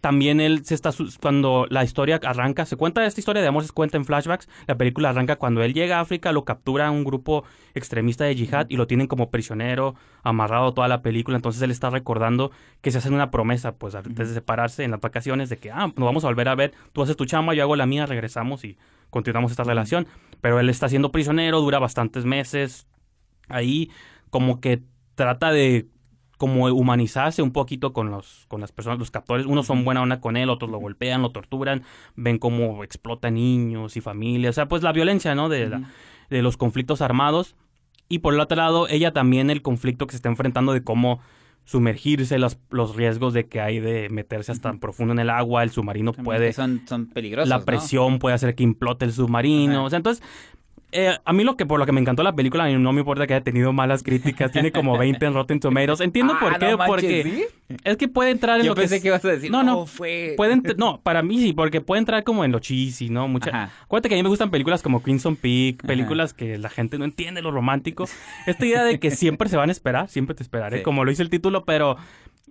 también 0.00 0.40
él 0.40 0.64
se 0.64 0.74
está 0.74 0.90
cuando 1.20 1.66
la 1.70 1.84
historia 1.84 2.20
arranca, 2.22 2.66
se 2.66 2.76
cuenta 2.76 3.04
esta 3.04 3.20
historia 3.20 3.42
de 3.42 3.48
amor, 3.48 3.64
se 3.64 3.72
cuenta 3.72 3.96
en 3.96 4.04
flashbacks, 4.04 4.48
la 4.66 4.76
película 4.76 5.10
arranca 5.10 5.36
cuando 5.36 5.62
él 5.62 5.74
llega 5.74 5.98
a 5.98 6.00
África, 6.00 6.32
lo 6.32 6.44
captura 6.44 6.90
un 6.90 7.04
grupo 7.04 7.44
extremista 7.74 8.24
de 8.24 8.34
yihad 8.34 8.66
y 8.68 8.76
lo 8.76 8.86
tienen 8.86 9.06
como 9.06 9.30
prisionero, 9.30 9.94
amarrado 10.22 10.74
toda 10.74 10.88
la 10.88 11.02
película, 11.02 11.36
entonces 11.36 11.62
él 11.62 11.70
está 11.70 11.90
recordando 11.90 12.50
que 12.80 12.90
se 12.90 12.98
hacen 12.98 13.14
una 13.14 13.30
promesa, 13.30 13.76
pues 13.76 13.94
antes 13.94 14.28
de 14.28 14.34
separarse 14.34 14.84
en 14.84 14.90
las 14.90 15.00
vacaciones, 15.00 15.48
de 15.48 15.58
que, 15.58 15.70
ah, 15.70 15.92
nos 15.96 16.06
vamos 16.06 16.24
a 16.24 16.28
volver 16.28 16.48
a 16.48 16.54
ver, 16.54 16.72
tú 16.92 17.02
haces 17.02 17.16
tu 17.16 17.26
chamba, 17.26 17.54
yo 17.54 17.62
hago 17.62 17.76
la 17.76 17.86
mía, 17.86 18.06
regresamos 18.06 18.64
y 18.64 18.78
continuamos 19.10 19.50
esta 19.50 19.64
relación, 19.64 20.06
pero 20.40 20.60
él 20.60 20.68
está 20.68 20.88
siendo 20.88 21.10
prisionero, 21.12 21.60
dura 21.60 21.78
bastantes 21.78 22.24
meses, 22.24 22.86
ahí 23.48 23.90
como 24.30 24.60
que 24.60 24.82
trata 25.14 25.50
de 25.50 25.88
como 26.38 26.66
humanizarse 26.66 27.42
un 27.42 27.50
poquito 27.50 27.92
con 27.92 28.10
los 28.10 28.46
con 28.48 28.60
las 28.60 28.72
personas, 28.72 28.98
los 28.98 29.10
captores. 29.10 29.44
Unos 29.44 29.66
son 29.66 29.84
buena 29.84 30.00
onda 30.00 30.20
con 30.20 30.36
él, 30.36 30.48
otros 30.48 30.70
lo 30.70 30.78
golpean, 30.78 31.20
lo 31.20 31.30
torturan, 31.30 31.82
ven 32.16 32.38
cómo 32.38 32.84
explota 32.84 33.30
niños 33.30 33.96
y 33.96 34.00
familias. 34.00 34.50
O 34.50 34.54
sea, 34.54 34.68
pues 34.68 34.82
la 34.82 34.92
violencia, 34.92 35.34
¿no? 35.34 35.48
De, 35.48 35.70
de 36.30 36.42
los 36.42 36.56
conflictos 36.56 37.02
armados. 37.02 37.56
Y 38.08 38.20
por 38.20 38.32
el 38.32 38.40
otro 38.40 38.56
lado, 38.56 38.88
ella 38.88 39.12
también 39.12 39.50
el 39.50 39.60
conflicto 39.60 40.06
que 40.06 40.12
se 40.12 40.16
está 40.16 40.30
enfrentando 40.30 40.72
de 40.72 40.82
cómo 40.82 41.20
sumergirse, 41.64 42.38
los, 42.38 42.58
los 42.70 42.96
riesgos 42.96 43.34
de 43.34 43.46
que 43.46 43.60
hay 43.60 43.78
de 43.78 44.08
meterse 44.08 44.52
hasta 44.52 44.72
profundo 44.74 45.12
en 45.12 45.18
el 45.18 45.28
agua, 45.28 45.62
el 45.62 45.70
submarino 45.70 46.14
puede... 46.14 46.54
Son, 46.54 46.80
son 46.88 47.08
peligrosos. 47.08 47.50
La 47.50 47.66
presión 47.66 48.18
puede 48.18 48.36
hacer 48.36 48.54
que 48.54 48.62
implote 48.62 49.04
el 49.04 49.12
submarino. 49.12 49.84
O 49.84 49.90
sea, 49.90 49.98
entonces 49.98 50.24
eh, 50.90 51.18
a 51.22 51.32
mí 51.34 51.44
lo 51.44 51.56
que 51.56 51.66
por 51.66 51.78
lo 51.78 51.84
que 51.84 51.92
me 51.92 52.00
encantó 52.00 52.22
la 52.22 52.34
película, 52.34 52.68
no 52.70 52.92
me 52.92 53.00
importa 53.00 53.26
que 53.26 53.34
haya 53.34 53.44
tenido 53.44 53.72
malas 53.72 54.02
críticas, 54.02 54.50
tiene 54.50 54.72
como 54.72 54.96
20 54.98 55.24
en 55.26 55.34
Rotten 55.34 55.60
Tomatoes. 55.60 56.00
Entiendo 56.00 56.34
ah, 56.36 56.40
por 56.40 56.58
qué, 56.58 56.76
porque 56.86 57.48
es 57.84 57.96
que 57.98 58.08
puede 58.08 58.30
entrar 58.30 58.60
en 58.60 58.66
Yo 58.66 58.72
lo 58.72 58.76
pensé 58.76 59.02
que, 59.02 59.08
ibas 59.08 59.24
a 59.24 59.28
decir, 59.28 59.50
no, 59.50 59.62
no, 59.62 59.84
fue 59.86 60.36
no, 60.78 61.00
para 61.02 61.22
mí 61.22 61.40
sí, 61.40 61.52
porque 61.52 61.80
puede 61.80 61.98
entrar 61.98 62.24
como 62.24 62.44
en 62.44 62.52
lo 62.52 62.58
cheesy, 62.58 63.10
¿no? 63.10 63.28
Mucha 63.28 63.70
Acuérdate 63.84 64.08
que 64.08 64.14
a 64.14 64.18
mí 64.18 64.22
me 64.22 64.30
gustan 64.30 64.50
películas 64.50 64.82
como 64.82 65.02
Crimson 65.02 65.36
Peak, 65.36 65.84
películas 65.86 66.32
que 66.32 66.56
la 66.56 66.70
gente 66.70 66.98
no 66.98 67.04
entiende 67.04 67.42
lo 67.42 67.50
romántico. 67.50 68.06
Esta 68.46 68.64
idea 68.64 68.82
de 68.82 68.98
que 68.98 69.10
siempre 69.10 69.48
se 69.48 69.56
van 69.56 69.68
a 69.68 69.72
esperar, 69.72 70.08
siempre 70.08 70.34
te 70.34 70.42
esperaré, 70.42 70.82
como 70.82 71.04
lo 71.04 71.10
dice 71.10 71.22
el 71.22 71.30
título, 71.30 71.64
pero 71.64 71.96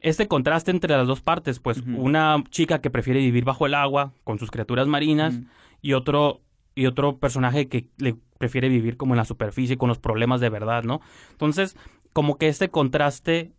este 0.01 0.27
contraste 0.27 0.69
entre 0.69 0.95
las 0.95 1.07
dos 1.07 1.21
partes, 1.21 1.59
pues 1.59 1.81
una 1.87 2.43
chica 2.51 2.81
que 2.81 2.91
prefiere 2.91 3.19
vivir 3.19 3.45
bajo 3.45 3.65
el 3.65 3.73
agua 3.73 4.13
con 4.23 4.37
sus 4.37 4.51
criaturas 4.51 4.87
marinas 4.87 5.39
y 5.81 5.93
otro 5.93 6.41
y 6.77 6.85
otro 6.85 7.17
personaje 7.17 7.67
que 7.67 7.89
le 7.97 8.15
prefiere 8.37 8.69
vivir 8.69 8.97
como 8.97 9.13
en 9.13 9.17
la 9.17 9.25
superficie 9.25 9.77
con 9.77 9.89
los 9.89 9.97
problemas 9.97 10.39
de 10.39 10.49
verdad, 10.49 10.83
¿no? 10.83 11.01
Entonces, 11.31 11.75
como 12.13 12.37
que 12.37 12.47
este 12.47 12.69
contraste 12.69 13.51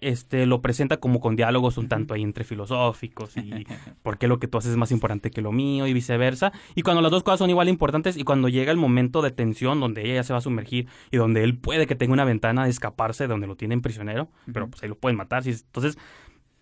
este 0.00 0.44
lo 0.44 0.60
presenta 0.60 0.98
como 0.98 1.20
con 1.20 1.36
diálogos 1.36 1.78
un 1.78 1.88
tanto 1.88 2.14
ahí 2.14 2.22
entre 2.22 2.44
filosóficos 2.44 3.36
y 3.36 3.66
por 4.02 4.18
qué 4.18 4.28
lo 4.28 4.38
que 4.38 4.48
tú 4.48 4.58
haces 4.58 4.72
es 4.72 4.76
más 4.76 4.90
importante 4.90 5.30
que 5.30 5.42
lo 5.42 5.52
mío 5.52 5.86
y 5.86 5.92
viceversa. 5.92 6.52
Y 6.74 6.82
cuando 6.82 7.02
las 7.02 7.10
dos 7.10 7.22
cosas 7.22 7.38
son 7.38 7.50
igual 7.50 7.68
importantes 7.68 8.16
y 8.16 8.24
cuando 8.24 8.48
llega 8.48 8.72
el 8.72 8.78
momento 8.78 9.22
de 9.22 9.30
tensión 9.30 9.80
donde 9.80 10.02
ella 10.02 10.14
ya 10.14 10.22
se 10.22 10.32
va 10.32 10.38
a 10.38 10.42
sumergir 10.42 10.88
y 11.10 11.18
donde 11.18 11.44
él 11.44 11.58
puede 11.58 11.86
que 11.86 11.94
tenga 11.94 12.14
una 12.14 12.24
ventana 12.24 12.64
de 12.64 12.70
escaparse 12.70 13.24
de 13.24 13.28
donde 13.28 13.46
lo 13.46 13.56
tienen 13.56 13.82
prisionero, 13.82 14.30
pero 14.52 14.68
pues 14.68 14.82
ahí 14.82 14.88
lo 14.88 14.96
pueden 14.96 15.16
matar. 15.16 15.46
Entonces, 15.46 15.98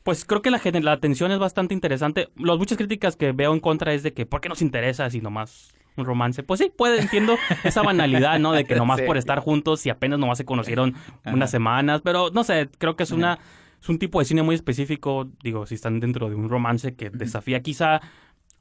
pues 0.02 0.24
creo 0.24 0.42
que 0.42 0.50
la, 0.50 0.60
la 0.80 1.00
tensión 1.00 1.30
es 1.32 1.38
bastante 1.38 1.74
interesante. 1.74 2.28
Las 2.36 2.58
muchas 2.58 2.76
críticas 2.76 3.16
que 3.16 3.32
veo 3.32 3.52
en 3.54 3.60
contra 3.60 3.94
es 3.94 4.02
de 4.02 4.12
que 4.12 4.26
¿por 4.26 4.40
qué 4.40 4.48
nos 4.48 4.62
interesa 4.62 5.08
si 5.10 5.20
nomás 5.20 5.72
un 5.96 6.04
romance. 6.04 6.42
Pues 6.42 6.60
sí, 6.60 6.72
puede, 6.76 7.00
entiendo 7.00 7.36
esa 7.64 7.82
banalidad, 7.82 8.38
¿no? 8.38 8.52
De 8.52 8.64
que 8.64 8.74
nomás 8.76 9.00
por 9.02 9.16
estar 9.16 9.40
juntos 9.40 9.84
y 9.86 9.90
apenas 9.90 10.18
nomás 10.18 10.38
se 10.38 10.44
conocieron 10.44 10.94
unas 11.24 11.50
semanas, 11.50 12.00
pero 12.02 12.30
no 12.30 12.44
sé, 12.44 12.68
creo 12.78 12.96
que 12.96 13.02
es 13.02 13.10
una 13.10 13.38
es 13.80 13.88
un 13.88 13.98
tipo 13.98 14.20
de 14.20 14.24
cine 14.24 14.42
muy 14.42 14.54
específico, 14.54 15.28
digo, 15.42 15.66
si 15.66 15.74
están 15.74 15.98
dentro 15.98 16.28
de 16.28 16.36
un 16.36 16.48
romance 16.48 16.94
que 16.94 17.10
desafía 17.10 17.62
quizá 17.62 18.00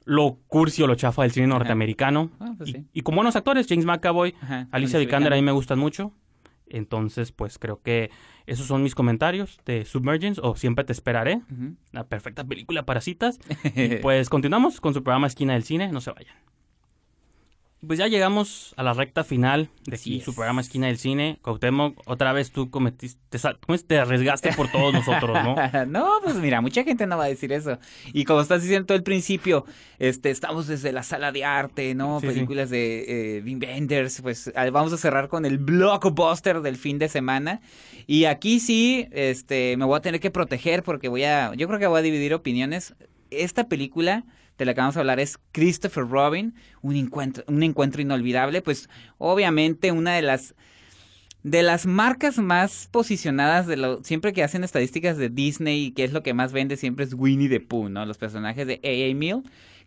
lo 0.04 0.40
cursi 0.48 0.82
o 0.82 0.88
lo 0.88 0.96
chafa 0.96 1.22
del 1.22 1.30
cine 1.30 1.46
norteamericano. 1.46 2.30
Ah, 2.40 2.54
pues 2.58 2.74
y, 2.92 3.02
con 3.02 3.14
buenos 3.14 3.36
actores, 3.36 3.66
James 3.68 3.84
McAvoy, 3.84 4.34
Alicia 4.72 4.98
Vikander 4.98 5.32
a 5.32 5.36
mí 5.36 5.42
me 5.42 5.52
gustan 5.52 5.78
mucho. 5.78 6.12
Entonces, 6.66 7.32
pues 7.32 7.58
creo 7.58 7.82
que 7.82 8.10
esos 8.46 8.66
son 8.66 8.82
mis 8.82 8.94
comentarios 8.94 9.60
de 9.66 9.84
Submergence 9.84 10.40
o 10.42 10.56
Siempre 10.56 10.84
te 10.84 10.92
esperaré. 10.92 11.42
La 11.92 12.04
perfecta 12.04 12.44
película 12.44 12.84
para 12.84 13.00
citas. 13.00 13.38
y 13.76 13.96
pues 13.96 14.28
continuamos 14.28 14.80
con 14.80 14.94
su 14.94 15.04
programa 15.04 15.26
Esquina 15.26 15.52
del 15.52 15.64
Cine. 15.64 15.92
No 15.92 16.00
se 16.00 16.10
vayan. 16.10 16.34
Pues 17.84 17.98
ya 17.98 18.06
llegamos 18.06 18.74
a 18.76 18.84
la 18.84 18.92
recta 18.92 19.24
final 19.24 19.68
de 19.86 19.96
aquí, 19.96 20.20
su 20.20 20.36
programa 20.36 20.60
Esquina 20.60 20.86
del 20.86 20.98
Cine. 20.98 21.40
Cuauhtémoc, 21.42 22.00
otra 22.06 22.32
vez 22.32 22.52
tú 22.52 22.70
cometiste, 22.70 23.20
te, 23.28 23.78
te 23.78 23.98
arriesgaste 23.98 24.52
por 24.52 24.70
todos 24.70 24.92
nosotros, 24.92 25.36
¿no? 25.42 25.56
no, 25.86 26.08
pues 26.22 26.36
mira, 26.36 26.60
mucha 26.60 26.84
gente 26.84 27.08
no 27.08 27.16
va 27.16 27.24
a 27.24 27.28
decir 27.28 27.52
eso. 27.52 27.78
Y 28.12 28.22
como 28.24 28.40
estás 28.40 28.62
diciendo 28.62 28.86
todo 28.86 28.96
el 28.96 29.02
principio, 29.02 29.64
este, 29.98 30.30
estamos 30.30 30.68
desde 30.68 30.92
la 30.92 31.02
sala 31.02 31.32
de 31.32 31.44
arte, 31.44 31.96
¿no? 31.96 32.20
Películas 32.20 32.70
de 32.70 33.38
eh, 33.38 33.42
Wim 33.42 33.58
Wenders, 33.60 34.20
pues 34.20 34.52
vamos 34.72 34.92
a 34.92 34.96
cerrar 34.96 35.26
con 35.26 35.44
el 35.44 35.58
blockbuster 35.58 36.60
del 36.60 36.76
fin 36.76 37.00
de 37.00 37.08
semana. 37.08 37.62
Y 38.06 38.26
aquí 38.26 38.60
sí, 38.60 39.08
este, 39.10 39.76
me 39.76 39.86
voy 39.86 39.96
a 39.96 40.00
tener 40.00 40.20
que 40.20 40.30
proteger 40.30 40.84
porque 40.84 41.08
voy 41.08 41.24
a, 41.24 41.52
yo 41.54 41.66
creo 41.66 41.80
que 41.80 41.88
voy 41.88 41.98
a 41.98 42.02
dividir 42.02 42.32
opiniones. 42.32 42.94
Esta 43.30 43.66
película 43.66 44.24
de 44.62 44.66
la 44.66 44.74
que 44.74 44.80
vamos 44.80 44.96
a 44.96 45.00
hablar 45.00 45.20
es 45.20 45.38
Christopher 45.52 46.08
Robin, 46.08 46.54
un 46.80 46.96
encuentro, 46.96 47.44
un 47.48 47.62
encuentro 47.62 48.00
inolvidable, 48.00 48.62
pues 48.62 48.88
obviamente 49.18 49.92
una 49.92 50.14
de 50.14 50.22
las 50.22 50.54
de 51.42 51.64
las 51.64 51.86
marcas 51.86 52.38
más 52.38 52.88
posicionadas 52.92 53.66
de 53.66 53.76
lo 53.76 54.04
siempre 54.04 54.32
que 54.32 54.44
hacen 54.44 54.62
estadísticas 54.62 55.16
de 55.16 55.28
Disney 55.28 55.86
y 55.86 55.90
que 55.90 56.04
es 56.04 56.12
lo 56.12 56.22
que 56.22 56.34
más 56.34 56.52
vende 56.52 56.76
siempre 56.76 57.04
es 57.04 57.14
Winnie 57.14 57.48
the 57.48 57.58
Pooh, 57.58 57.88
¿no? 57.88 58.06
Los 58.06 58.16
personajes 58.16 58.66
de 58.66 58.80
A.A. 58.84 59.14
Mill 59.14 59.42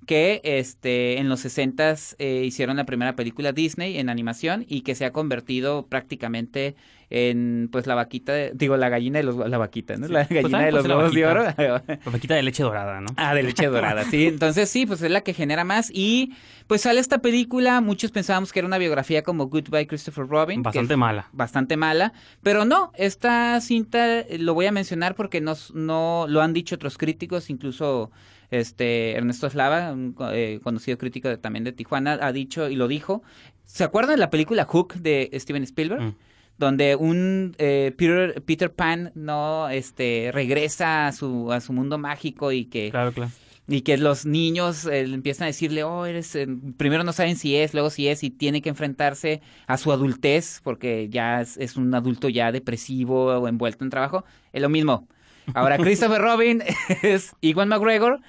que 0.06 0.42
este 0.44 1.18
en 1.18 1.30
los 1.30 1.40
60 1.42 1.96
eh, 2.18 2.44
hicieron 2.46 2.78
la 2.78 2.86
primera 2.86 3.16
película 3.16 3.52
Disney 3.52 3.98
en 3.98 4.10
animación 4.10 4.66
y 4.68 4.82
que 4.82 4.96
se 4.96 5.06
ha 5.06 5.12
convertido 5.12 5.88
prácticamente 5.88 6.76
en 7.10 7.70
pues 7.72 7.88
la 7.88 7.96
vaquita, 7.96 8.34
digo 8.54 8.78
la 8.78 8.90
gallina 8.90 9.20
de 9.20 9.24
los 9.24 9.36
la 9.38 9.58
vaquita, 9.58 9.96
¿no? 9.96 10.08
la 10.08 10.26
pues, 10.26 10.42
gallina 10.42 10.66
de 10.66 10.72
los 10.72 10.86
huevos 10.86 11.14
de 11.14 11.26
oro. 11.26 11.44
La 11.58 12.12
vaquita 12.12 12.36
de 12.36 12.44
leche 12.44 12.64
dorada, 12.64 13.00
¿no? 13.00 13.10
Ah, 13.16 13.34
de 13.36 13.44
leche 13.44 13.68
dorada, 13.68 14.04
sí. 14.06 14.26
Entonces 14.28 14.70
sí, 14.70 14.86
pues 14.86 15.02
es 15.02 15.12
la 15.12 15.22
que 15.22 15.34
genera 15.34 15.64
más 15.64 15.92
y 15.94 16.34
pues 16.68 16.82
sale 16.82 17.00
esta 17.00 17.20
película, 17.20 17.80
muchos 17.82 18.12
pensábamos 18.12 18.52
que 18.52 18.60
era 18.60 18.68
una 18.68 18.78
biografía 18.78 19.24
como 19.24 19.48
Goodbye 19.48 19.88
Christopher 19.88 20.28
Robin, 20.28 20.64
bastante 20.64 20.98
mala. 20.98 21.30
Bastante 21.32 21.78
mala, 21.78 22.14
pero 22.42 22.66
no, 22.66 22.92
esta 22.96 23.60
cinta 23.62 24.20
eh, 24.20 24.38
lo 24.40 24.54
voy 24.54 24.66
a 24.66 24.72
mencionar 24.72 25.16
porque 25.16 25.42
no 25.42 25.56
no 25.74 26.26
lo 26.28 26.42
han 26.42 26.54
dicho 26.54 26.76
otros 26.76 26.98
críticos, 26.98 27.50
incluso 27.50 28.12
este 28.60 29.12
Ernesto 29.14 29.50
Slava, 29.50 29.92
un 29.92 30.16
eh, 30.32 30.60
conocido 30.64 30.98
crítico 30.98 31.38
también 31.40 31.64
de 31.64 31.72
Tijuana, 31.72 32.18
ha 32.22 32.32
dicho 32.32 32.70
y 32.70 32.76
lo 32.76 32.88
dijo. 32.88 33.24
¿Se 33.66 33.84
acuerdan 33.84 34.16
de 34.16 34.20
la 34.20 34.30
película 34.30 34.66
Hook 34.66 34.96
de 34.96 35.30
Steven 35.34 35.64
Spielberg? 35.64 36.02
Mm 36.02 36.16
donde 36.58 36.96
un 36.96 37.56
eh, 37.58 37.94
Peter, 37.98 38.42
Peter, 38.44 38.72
Pan 38.72 39.12
no 39.16 39.70
este 39.70 40.32
regresa 40.34 41.08
a 41.08 41.12
su 41.12 41.52
a 41.52 41.60
su 41.60 41.74
mundo 41.74 41.98
mágico 41.98 42.52
y 42.52 42.66
que 42.66 42.92
claro, 42.92 43.12
claro. 43.12 43.32
y 43.68 43.82
que 43.82 43.98
los 43.98 44.26
niños 44.26 44.86
eh, 44.86 45.02
empiezan 45.02 45.44
a 45.44 45.48
decirle 45.48 45.84
oh 45.84 46.06
eres 46.06 46.36
eh, 46.36 46.48
primero 46.78 47.04
no 47.04 47.12
saben 47.12 47.36
si 47.36 47.56
es 47.56 47.74
luego 47.74 47.90
si 47.90 48.08
es 48.08 48.24
y 48.24 48.30
tiene 48.30 48.62
que 48.62 48.70
enfrentarse 48.70 49.42
a 49.68 49.78
su 49.78 49.92
adultez 49.92 50.62
porque 50.64 51.10
ya 51.10 51.42
es, 51.42 51.76
un 51.76 51.94
adulto 51.94 52.30
ya 52.30 52.52
depresivo 52.52 53.26
o 53.26 53.48
envuelto 53.48 53.84
en 53.84 53.90
trabajo 53.90 54.24
es 54.54 54.62
lo 54.62 54.70
mismo 54.70 55.08
ahora 55.54 55.78
Christopher 55.78 56.22
Robin 56.22 56.64
es 57.04 57.34
Iwan 57.42 57.68
McGregor 57.70 58.20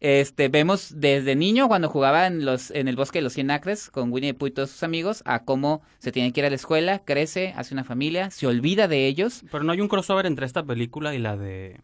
Este, 0.00 0.48
vemos 0.48 0.92
desde 0.96 1.36
niño 1.36 1.68
cuando 1.68 1.88
jugaba 1.88 2.26
en 2.26 2.44
los 2.44 2.70
en 2.72 2.88
el 2.88 2.96
bosque 2.96 3.18
de 3.18 3.22
los 3.22 3.34
cien 3.34 3.50
acres 3.50 3.88
con 3.90 4.12
Winnie 4.12 4.32
the 4.32 4.38
Pooh 4.38 4.46
y 4.48 4.50
todos 4.50 4.70
sus 4.70 4.82
amigos 4.82 5.22
a 5.26 5.44
cómo 5.44 5.80
se 5.98 6.10
tiene 6.12 6.32
que 6.32 6.40
ir 6.40 6.46
a 6.46 6.50
la 6.50 6.56
escuela, 6.56 6.98
crece, 7.04 7.54
hace 7.56 7.72
una 7.74 7.84
familia, 7.84 8.30
se 8.30 8.46
olvida 8.46 8.88
de 8.88 9.06
ellos. 9.06 9.44
Pero 9.50 9.62
no 9.64 9.72
hay 9.72 9.80
un 9.80 9.88
crossover 9.88 10.26
entre 10.26 10.44
esta 10.46 10.64
película 10.64 11.14
y 11.14 11.18
la 11.18 11.36
de 11.36 11.80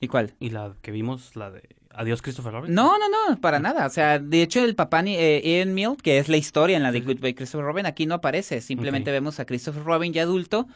¿Y 0.00 0.08
cuál? 0.08 0.34
y 0.40 0.50
la 0.50 0.74
que 0.82 0.90
vimos, 0.90 1.36
la 1.36 1.50
de 1.52 1.62
Adiós 1.96 2.22
Christopher 2.22 2.52
Robin. 2.52 2.74
No, 2.74 2.98
no, 2.98 3.06
no, 3.08 3.40
para 3.40 3.60
nada. 3.60 3.86
O 3.86 3.90
sea, 3.90 4.18
de 4.18 4.42
hecho, 4.42 4.64
el 4.64 4.74
papá 4.74 5.02
ni- 5.02 5.14
eh, 5.16 5.40
Ian 5.44 5.74
Mill, 5.74 5.90
que 6.02 6.18
es 6.18 6.28
la 6.28 6.36
historia 6.36 6.76
en 6.76 6.82
la 6.82 6.90
de 6.90 7.02
Goodbye 7.02 7.36
Christopher 7.36 7.64
Robin, 7.64 7.86
aquí 7.86 8.04
no 8.04 8.16
aparece. 8.16 8.60
Simplemente 8.60 9.12
vemos 9.12 9.38
a 9.38 9.44
Christopher 9.44 9.84
Robin 9.84 10.12
ya 10.12 10.22
adulto. 10.22 10.66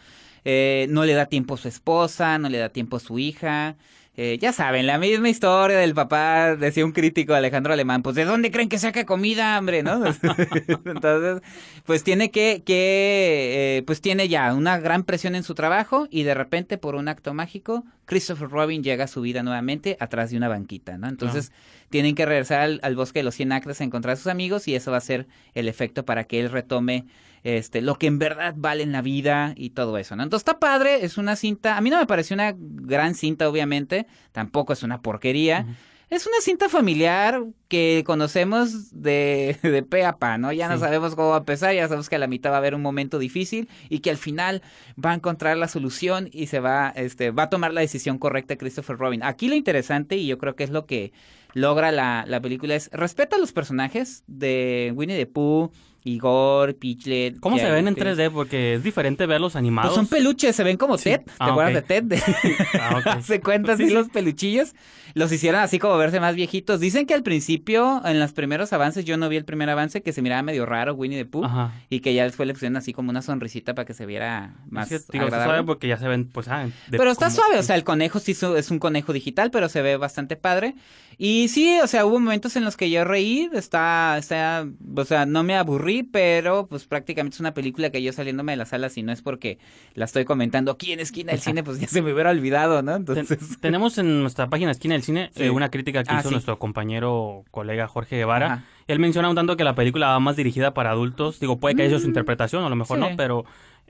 Eh, 0.44 0.86
no 0.90 1.04
le 1.04 1.14
da 1.14 1.26
tiempo 1.26 1.54
a 1.54 1.56
su 1.58 1.68
esposa, 1.68 2.38
no 2.38 2.48
le 2.48 2.58
da 2.58 2.68
tiempo 2.68 2.96
a 2.96 3.00
su 3.00 3.18
hija. 3.18 3.76
Eh, 4.20 4.36
ya 4.40 4.52
saben, 4.52 4.88
la 4.88 4.98
misma 4.98 5.28
historia 5.28 5.78
del 5.78 5.94
papá, 5.94 6.56
decía 6.56 6.84
un 6.84 6.90
crítico 6.90 7.34
Alejandro 7.34 7.72
Alemán, 7.72 8.02
pues 8.02 8.16
¿de 8.16 8.24
dónde 8.24 8.50
creen 8.50 8.68
que 8.68 8.80
saca 8.80 9.06
comida, 9.06 9.56
hombre? 9.56 9.84
¿No? 9.84 10.04
Entonces, 10.84 11.40
pues 11.84 12.02
tiene 12.02 12.32
que, 12.32 12.64
que 12.66 13.76
eh, 13.78 13.82
pues 13.86 14.00
tiene 14.00 14.28
ya 14.28 14.52
una 14.54 14.80
gran 14.80 15.04
presión 15.04 15.36
en 15.36 15.44
su 15.44 15.54
trabajo 15.54 16.08
y 16.10 16.24
de 16.24 16.34
repente 16.34 16.78
por 16.78 16.96
un 16.96 17.06
acto 17.06 17.32
mágico, 17.32 17.84
Christopher 18.06 18.48
Robin 18.48 18.82
llega 18.82 19.04
a 19.04 19.06
su 19.06 19.20
vida 19.20 19.44
nuevamente 19.44 19.96
atrás 20.00 20.30
de 20.30 20.36
una 20.36 20.48
banquita, 20.48 20.98
¿no? 20.98 21.06
Entonces, 21.06 21.52
tienen 21.88 22.16
que 22.16 22.26
regresar 22.26 22.62
al, 22.62 22.80
al 22.82 22.96
bosque 22.96 23.20
de 23.20 23.22
los 23.22 23.36
cien 23.36 23.52
acres 23.52 23.80
a 23.80 23.84
encontrar 23.84 24.14
a 24.14 24.16
sus 24.16 24.26
amigos 24.26 24.66
y 24.66 24.74
eso 24.74 24.90
va 24.90 24.96
a 24.96 25.00
ser 25.00 25.28
el 25.54 25.68
efecto 25.68 26.04
para 26.04 26.24
que 26.24 26.40
él 26.40 26.50
retome 26.50 27.06
este 27.56 27.80
lo 27.80 27.96
que 27.96 28.06
en 28.06 28.18
verdad 28.18 28.54
vale 28.56 28.82
en 28.82 28.92
la 28.92 29.02
vida 29.02 29.54
y 29.56 29.70
todo 29.70 29.98
eso, 29.98 30.16
¿no? 30.16 30.22
Entonces 30.22 30.42
está 30.42 30.58
padre, 30.58 31.04
es 31.04 31.18
una 31.18 31.36
cinta, 31.36 31.76
a 31.76 31.80
mí 31.80 31.90
no 31.90 31.98
me 31.98 32.06
pareció 32.06 32.34
una 32.34 32.54
gran 32.56 33.14
cinta 33.14 33.48
obviamente, 33.48 34.06
tampoco 34.32 34.72
es 34.72 34.82
una 34.82 35.00
porquería. 35.00 35.66
Es 36.10 36.26
una 36.26 36.40
cinta 36.40 36.70
familiar 36.70 37.44
que 37.68 38.02
conocemos 38.06 38.98
de, 38.98 39.58
de 39.62 39.82
pe 39.82 40.06
a 40.06 40.16
pa, 40.16 40.38
¿no? 40.38 40.52
Ya 40.52 40.66
no 40.66 40.78
sabemos 40.78 41.14
cómo 41.14 41.28
va 41.28 41.34
a 41.36 41.40
empezar, 41.40 41.74
ya 41.74 41.86
sabemos 41.86 42.08
que 42.08 42.16
a 42.16 42.18
la 42.18 42.26
mitad 42.26 42.50
va 42.50 42.54
a 42.54 42.58
haber 42.58 42.74
un 42.74 42.80
momento 42.80 43.18
difícil 43.18 43.68
y 43.90 43.98
que 43.98 44.08
al 44.08 44.16
final 44.16 44.62
va 45.02 45.10
a 45.10 45.14
encontrar 45.14 45.58
la 45.58 45.68
solución 45.68 46.30
y 46.32 46.46
se 46.46 46.60
va, 46.60 46.94
este, 46.96 47.30
va 47.30 47.44
a 47.44 47.50
tomar 47.50 47.74
la 47.74 47.82
decisión 47.82 48.16
correcta 48.16 48.56
Christopher 48.56 48.96
Robin. 48.96 49.22
Aquí 49.22 49.48
lo 49.48 49.54
interesante, 49.54 50.16
y 50.16 50.26
yo 50.26 50.38
creo 50.38 50.56
que 50.56 50.64
es 50.64 50.70
lo 50.70 50.86
que 50.86 51.12
logra 51.52 51.92
la, 51.92 52.24
la 52.26 52.40
película, 52.40 52.74
es 52.74 52.88
respeta 52.90 53.36
a 53.36 53.38
los 53.38 53.52
personajes 53.52 54.24
de 54.26 54.94
Winnie 54.96 55.18
the 55.18 55.26
Pooh, 55.26 55.70
Igor, 56.08 56.74
Piglet. 56.76 57.38
¿Cómo 57.40 57.58
se 57.58 57.70
ven 57.70 57.88
en 57.88 57.94
que- 57.94 58.00
3D? 58.02 58.30
Porque 58.30 58.74
es 58.74 58.82
diferente 58.82 59.26
verlos 59.26 59.56
animados. 59.56 59.90
Pues 59.90 59.96
son 59.96 60.06
peluches, 60.06 60.54
se 60.56 60.64
ven 60.64 60.76
como 60.76 60.98
Sí. 60.98 61.04
Ted. 61.10 61.20
¿Te 61.22 61.32
Ah, 61.38 61.50
acuerdas 61.50 61.74
de 61.74 61.82
Ted? 61.82 62.04
Ah, 62.80 63.20
se 63.22 63.40
cuenta 63.40 63.72
así 63.72 63.84
Sí, 63.84 63.88
sí. 63.90 63.94
los 63.94 64.08
peluchillos. 64.08 64.74
Los 65.14 65.32
hicieron 65.32 65.60
así 65.62 65.78
como 65.78 65.96
verse 65.96 66.20
más 66.20 66.34
viejitos. 66.34 66.80
Dicen 66.80 67.06
que 67.06 67.14
al 67.14 67.22
principio, 67.22 68.02
en 68.04 68.20
los 68.20 68.32
primeros 68.32 68.72
avances, 68.72 69.04
yo 69.04 69.16
no 69.16 69.28
vi 69.28 69.36
el 69.36 69.44
primer 69.44 69.68
avance, 69.70 70.02
que 70.02 70.12
se 70.12 70.20
miraba 70.22 70.42
medio 70.42 70.66
raro 70.66 70.94
Winnie 70.94 71.18
the 71.18 71.24
Pooh. 71.24 71.44
Ajá. 71.44 71.72
Y 71.88 72.00
que 72.00 72.12
ya 72.14 72.24
después 72.24 72.46
le 72.46 72.52
pusieron 72.52 72.76
así 72.76 72.92
como 72.92 73.10
una 73.10 73.22
sonrisita 73.22 73.74
para 73.74 73.86
que 73.86 73.94
se 73.94 74.04
viera 74.06 74.54
más 74.68 74.92
Es 74.92 75.06
que, 75.06 75.12
digo, 75.12 75.24
está 75.24 75.36
agradable. 75.36 75.54
suave 75.58 75.66
porque 75.66 75.88
ya 75.88 75.96
se 75.96 76.06
ven, 76.08 76.26
pues, 76.28 76.46
ah, 76.48 76.68
Pero 76.90 77.10
está 77.10 77.26
como- 77.26 77.36
suave, 77.36 77.58
o 77.58 77.62
sea, 77.62 77.76
el 77.76 77.84
conejo 77.84 78.18
sí 78.20 78.32
es 78.32 78.70
un 78.70 78.78
conejo 78.78 79.12
digital, 79.12 79.50
pero 79.50 79.68
se 79.68 79.80
ve 79.82 79.96
bastante 79.96 80.36
padre. 80.36 80.74
Y 81.20 81.48
sí, 81.48 81.80
o 81.82 81.86
sea, 81.88 82.06
hubo 82.06 82.20
momentos 82.20 82.54
en 82.54 82.64
los 82.64 82.76
que 82.76 82.90
yo 82.90 83.02
reí, 83.04 83.50
está, 83.52 84.16
está, 84.18 84.64
o 84.96 85.04
sea, 85.04 85.26
no 85.26 85.42
me 85.42 85.56
aburrí, 85.56 86.04
pero 86.04 86.68
pues 86.68 86.84
prácticamente 86.84 87.34
es 87.34 87.40
una 87.40 87.54
película 87.54 87.90
que 87.90 88.00
yo 88.04 88.12
saliéndome 88.12 88.52
de 88.52 88.56
la 88.56 88.66
sala, 88.66 88.88
si 88.88 89.02
no 89.02 89.10
es 89.10 89.20
porque 89.20 89.58
la 89.94 90.04
estoy 90.04 90.24
comentando 90.24 90.70
aquí 90.70 90.92
en 90.92 91.00
esquina 91.00 91.32
del 91.32 91.40
cine, 91.40 91.64
pues 91.64 91.80
ya 91.80 91.88
se 91.88 92.02
me 92.02 92.12
hubiera 92.12 92.30
olvidado, 92.30 92.82
¿no? 92.82 92.92
Ten- 93.04 93.18
Entonces... 93.18 93.58
tenemos 93.60 93.98
en 93.98 94.20
nuestra 94.20 94.48
página 94.48 94.70
Esquina 94.70 94.94
del 94.94 95.02
Cine 95.02 95.30
Sí. 95.34 95.42
eh, 95.42 95.50
una 95.50 95.70
crítica 95.72 96.04
que 96.04 96.10
Ah, 96.12 96.18
hizo 96.20 96.28
sí. 96.28 96.34
nuestro 96.36 96.56
compañero 96.60 97.44
colega 97.50 97.88
Jorge 97.88 98.16
Guevara. 98.16 98.46
Ajá. 98.46 98.64
Él 98.86 99.00
menciona 99.00 99.28
un 99.28 99.34
tanto 99.34 99.56
que 99.56 99.64
la 99.64 99.74
película 99.74 100.06
va 100.08 100.20
más 100.20 100.36
dirigida 100.36 100.72
para 100.72 100.92
adultos. 100.92 101.40
Digo, 101.40 101.58
puede 101.58 101.74
que 101.74 101.82
haya 101.82 101.88
sido 101.90 101.98
su 102.00 102.06
Mm, 102.06 102.10
interpretación, 102.10 102.62
a 102.64 102.68
lo 102.68 102.76
mejor 102.76 102.96
sí. 102.98 103.04
no, 103.10 103.16
pero 103.16 103.44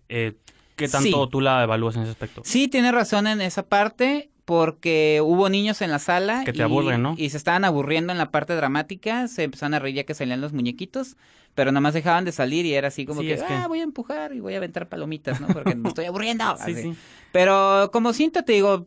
eh, 0.09 0.33
¿qué 0.77 0.89
tanto 0.89 1.25
Sí. 1.25 1.31
tú 1.31 1.43
la 1.43 1.63
evalúas 1.65 1.95
en 1.97 2.03
ese 2.05 2.13
aspecto? 2.13 2.41
Sí, 2.45 2.69
tiene 2.69 2.91
razón 2.91 3.27
en 3.27 3.43
esa 3.43 3.65
parte, 3.69 4.31
porque 4.49 5.21
hubo 5.23 5.51
niños 5.51 5.83
en 5.83 5.91
la 5.91 5.99
sala. 5.99 6.43
Que 6.43 6.55
te 6.55 6.61
y, 6.61 6.63
aburren, 6.63 7.03
¿no? 7.03 7.15
Y 7.19 7.29
se 7.29 7.37
estaban 7.37 7.67
aburriendo 7.67 8.13
en 8.15 8.19
la 8.19 8.31
parte 8.31 8.55
dramática, 8.55 9.29
se 9.29 9.43
empezaron 9.43 9.75
a 9.75 9.79
reír 9.79 9.97
ya 9.97 10.05
que 10.05 10.15
salían 10.15 10.41
los 10.41 10.55
muñequitos, 10.55 11.19
pero 11.55 11.71
nada 11.71 11.83
más 11.83 11.93
dejaban 11.93 12.25
de 12.25 12.33
salir 12.33 12.65
y 12.65 12.73
era 12.73 12.89
así 12.89 13.05
como 13.05 13.21
Sí, 13.21 13.27
que, 13.27 13.35
es 13.35 13.43
que- 13.43 13.53
ah, 13.53 13.67
voy 13.69 13.81
a 13.81 13.83
empujar 13.83 14.33
y 14.33 14.41
voy 14.41 14.55
a 14.55 14.57
aventar 14.57 14.89
palomitas, 14.89 15.39
¿no? 15.39 15.49
Porque 15.49 15.75
me 15.75 15.87
estoy 15.95 16.07
aburriendo. 16.07 16.45
Sí, 16.65 16.73
así. 16.73 16.83
sí. 16.83 16.95
Pero 17.31 17.91
como 17.93 18.15
cinta 18.15 18.43
te 18.43 18.55
digo, 18.55 18.87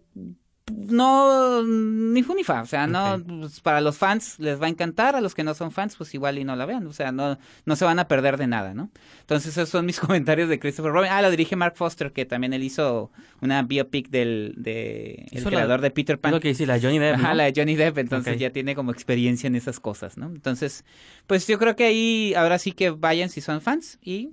no, 0.71 1.63
ni 1.63 2.23
fu 2.23 2.34
ni 2.36 2.43
fa, 2.43 2.62
o 2.62 2.65
sea, 2.65 2.88
no, 2.88 3.21
pues, 3.25 3.60
para 3.62 3.81
los 3.81 3.97
fans 3.97 4.39
les 4.39 4.62
va 4.62 4.65
a 4.65 4.69
encantar, 4.69 5.15
a 5.15 5.21
los 5.21 5.36
que 5.36 5.43
no 5.43 5.53
son 5.53 5.71
fans, 5.71 5.95
pues 5.95 6.13
igual 6.13 6.38
y 6.39 6.43
no 6.43 6.55
la 6.55 6.65
vean, 6.65 6.86
o 6.88 6.93
sea, 6.93 7.12
no, 7.12 7.38
no 7.65 7.75
se 7.75 7.86
van 7.86 7.99
a 7.99 8.07
perder 8.07 8.38
de 8.38 8.47
nada, 8.47 8.73
¿no? 8.73 8.89
Entonces 9.21 9.51
esos 9.57 9.69
son 9.69 9.86
mis 9.86 9.99
comentarios 9.99 10.49
de 10.49 10.60
Christopher 10.60 10.91
Robin. 10.91 11.12
Ah, 11.12 11.21
lo 11.21 11.29
dirige 11.31 11.55
Mark 11.55 11.73
Foster, 11.75 12.12
que 12.12 12.25
también 12.25 12.53
él 12.53 12.63
hizo 12.63 13.12
una 13.41 13.63
biopic 13.63 14.10
del, 14.10 14.53
de, 14.57 15.27
el 15.31 15.43
la- 15.43 15.49
creador 15.49 15.81
de 15.81 15.91
Peter 15.91 16.15
Es 16.15 16.21
Pan. 16.21 16.31
lo 16.31 16.39
que 16.39 16.49
dice 16.49 16.65
la 16.65 16.79
Johnny 16.79 16.99
Depp, 16.99 17.15
Ajá, 17.15 17.29
¿no? 17.29 17.34
la 17.36 17.43
de 17.45 17.53
Johnny 17.55 17.75
Depp, 17.75 17.97
entonces 17.97 18.39
ya 18.39 18.49
tiene 18.51 18.75
como 18.75 18.91
experiencia 18.91 19.47
en 19.47 19.55
esas 19.55 19.79
cosas, 19.79 20.17
¿no? 20.17 20.27
Entonces, 20.27 20.86
pues 21.27 21.47
yo 21.47 21.57
creo 21.60 21.75
que 21.75 21.86
ahí 21.86 22.34
ahora 22.36 22.60
sí 22.60 22.71
que 22.71 22.89
vayan 22.91 23.29
si 23.29 23.41
son 23.41 23.62
fans 23.62 23.99
y 24.01 24.31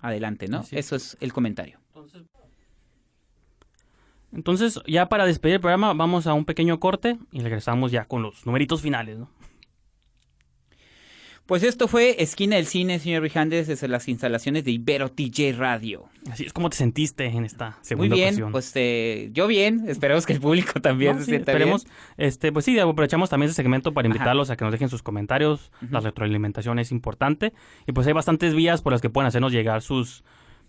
adelante, 0.00 0.48
¿no? 0.48 0.58
Así. 0.60 0.76
Eso 0.76 0.96
es 0.96 1.16
el 1.20 1.32
comentario. 1.32 1.78
Entonces, 4.32 4.80
ya 4.86 5.08
para 5.08 5.24
despedir 5.26 5.54
el 5.56 5.60
programa, 5.60 5.94
vamos 5.94 6.26
a 6.26 6.34
un 6.34 6.44
pequeño 6.44 6.78
corte 6.80 7.16
y 7.32 7.40
regresamos 7.40 7.90
ya 7.92 8.04
con 8.04 8.22
los 8.22 8.44
numeritos 8.46 8.82
finales, 8.82 9.18
¿no? 9.18 9.30
Pues 11.46 11.62
esto 11.62 11.88
fue 11.88 12.22
Esquina 12.22 12.56
del 12.56 12.66
Cine, 12.66 12.98
señor 12.98 13.22
Rijandes, 13.22 13.68
desde 13.68 13.88
las 13.88 14.06
instalaciones 14.08 14.64
de 14.64 14.72
Ibero 14.72 15.08
TJ 15.10 15.52
Radio. 15.56 16.04
Así 16.30 16.44
es 16.44 16.52
como 16.52 16.68
te 16.68 16.76
sentiste 16.76 17.24
en 17.24 17.46
esta 17.46 17.70
Muy 17.70 17.84
segunda 17.86 18.14
bien, 18.16 18.28
ocasión. 18.28 18.52
pues 18.52 18.70
eh, 18.74 19.30
yo 19.32 19.46
bien, 19.46 19.84
esperemos 19.88 20.26
que 20.26 20.34
el 20.34 20.40
público 20.42 20.72
también 20.82 21.12
No, 21.14 21.18
se 21.20 21.24
sí, 21.24 21.30
sienta 21.30 21.52
esperemos, 21.52 21.84
bien. 21.86 21.96
este, 22.18 22.52
pues 22.52 22.66
sí, 22.66 22.78
aprovechamos 22.78 23.30
también 23.30 23.48
este 23.48 23.62
segmento 23.62 23.94
para 23.94 24.06
Ajá. 24.06 24.14
invitarlos 24.14 24.50
a 24.50 24.58
que 24.58 24.64
nos 24.66 24.72
dejen 24.72 24.90
sus 24.90 25.02
comentarios. 25.02 25.72
La 25.90 26.00
retroalimentación 26.00 26.78
es 26.80 26.92
importante. 26.92 27.54
Y 27.86 27.92
pues 27.92 28.06
hay 28.06 28.12
bastantes 28.12 28.54
vías 28.54 28.82
por 28.82 28.92
las 28.92 29.00
que 29.00 29.08
pueden 29.08 29.28
hacernos 29.28 29.50
llegar 29.50 29.80
sus, 29.80 30.24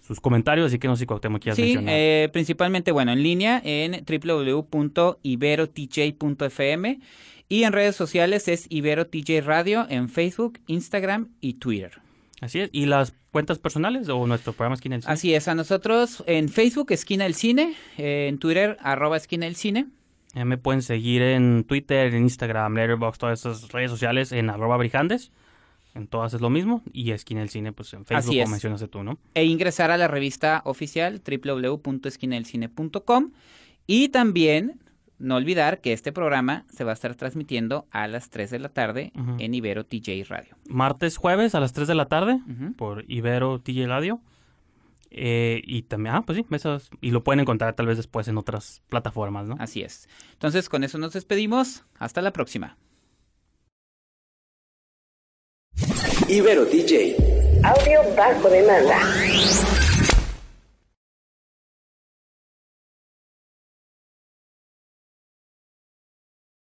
sus 0.09 0.19
comentarios, 0.19 0.65
así 0.65 0.79
que 0.79 0.87
no 0.87 0.95
sé 0.95 1.01
si 1.01 1.05
Cuauhtémoc 1.05 1.39
quieras 1.41 1.55
Sí, 1.55 1.61
mencionar. 1.61 1.93
eh, 1.95 2.29
principalmente, 2.33 2.91
bueno, 2.91 3.11
en 3.13 3.21
línea 3.21 3.61
en 3.63 4.03
www.iberotj.fm 4.05 6.99
y 7.47 7.63
en 7.63 7.73
redes 7.73 7.95
sociales 7.95 8.47
es 8.47 8.65
Ibero 8.69 9.07
TJ 9.07 9.41
Radio 9.41 9.85
en 9.89 10.09
Facebook, 10.09 10.59
Instagram 10.67 11.29
y 11.41 11.53
Twitter. 11.53 11.93
Así 12.41 12.59
es. 12.61 12.69
¿Y 12.71 12.85
las 12.85 13.13
cuentas 13.31 13.59
personales 13.59 14.07
o 14.09 14.25
nuestro 14.25 14.53
programa 14.53 14.75
Esquina 14.75 14.95
del 14.95 15.03
Cine? 15.03 15.13
Así 15.13 15.33
es, 15.35 15.47
a 15.47 15.55
nosotros 15.55 16.23
en 16.25 16.49
Facebook, 16.49 16.91
Esquina 16.91 17.25
del 17.25 17.35
Cine, 17.35 17.75
eh, 17.97 18.27
en 18.29 18.39
Twitter, 18.39 18.77
arroba 18.81 19.17
Esquina 19.17 19.45
del 19.45 19.55
Cine. 19.55 19.87
Eh, 20.35 20.45
me 20.45 20.57
pueden 20.57 20.81
seguir 20.81 21.21
en 21.21 21.63
Twitter, 21.65 22.13
en 22.13 22.23
Instagram, 22.23 22.75
Letterboxd, 22.75 23.19
todas 23.19 23.39
esas 23.39 23.71
redes 23.71 23.91
sociales 23.91 24.31
en 24.31 24.49
arroba 24.49 24.77
brijandes. 24.77 25.31
En 25.95 26.07
todas 26.07 26.33
es 26.33 26.41
lo 26.41 26.49
mismo. 26.49 26.81
Y 26.93 27.11
Esquina 27.11 27.41
del 27.41 27.49
Cine, 27.49 27.73
pues 27.73 27.93
en 27.93 28.05
Facebook, 28.05 28.35
como 28.43 28.51
mencionaste 28.51 28.87
tú, 28.87 29.03
¿no? 29.03 29.17
e 29.33 29.45
ingresar 29.45 29.91
a 29.91 29.97
la 29.97 30.07
revista 30.07 30.61
oficial 30.65 31.21
www.esquinadelcine.com 31.25 33.31
y 33.87 34.09
también 34.09 34.79
no 35.17 35.35
olvidar 35.35 35.81
que 35.81 35.91
este 35.93 36.11
programa 36.13 36.65
se 36.69 36.83
va 36.83 36.91
a 36.91 36.93
estar 36.93 37.15
transmitiendo 37.15 37.87
a 37.91 38.07
las 38.07 38.29
3 38.29 38.51
de 38.51 38.59
la 38.59 38.69
tarde 38.69 39.11
en 39.39 39.53
Ibero 39.53 39.83
TJ 39.85 40.23
Radio. 40.29 40.55
Martes, 40.69 41.17
jueves 41.17 41.55
a 41.55 41.59
las 41.59 41.73
3 41.73 41.87
de 41.89 41.95
la 41.95 42.05
tarde 42.05 42.39
por 42.77 43.03
Ibero 43.09 43.59
TJ 43.59 43.87
Radio. 43.87 44.21
Eh, 45.11 45.61
y 45.65 45.81
también, 45.81 46.13
ah, 46.15 46.21
pues 46.21 46.37
sí, 46.37 46.45
esas- 46.51 46.91
y 47.01 47.09
lo 47.11 47.23
pueden 47.23 47.39
encontrar 47.39 47.73
tal 47.73 47.87
vez 47.87 47.97
después 47.97 48.27
en 48.27 48.37
otras 48.37 48.83
plataformas, 48.89 49.47
¿no? 49.47 49.55
Así 49.59 49.81
es. 49.81 50.07
Entonces, 50.33 50.69
con 50.69 50.83
eso 50.83 50.99
nos 50.99 51.13
despedimos. 51.13 51.83
Hasta 51.97 52.21
la 52.21 52.31
próxima. 52.31 52.77
Ibero 56.29 56.63
DJ. 56.63 57.15
Audio 57.63 58.03
bajo 58.15 58.49
demanda. 58.49 59.68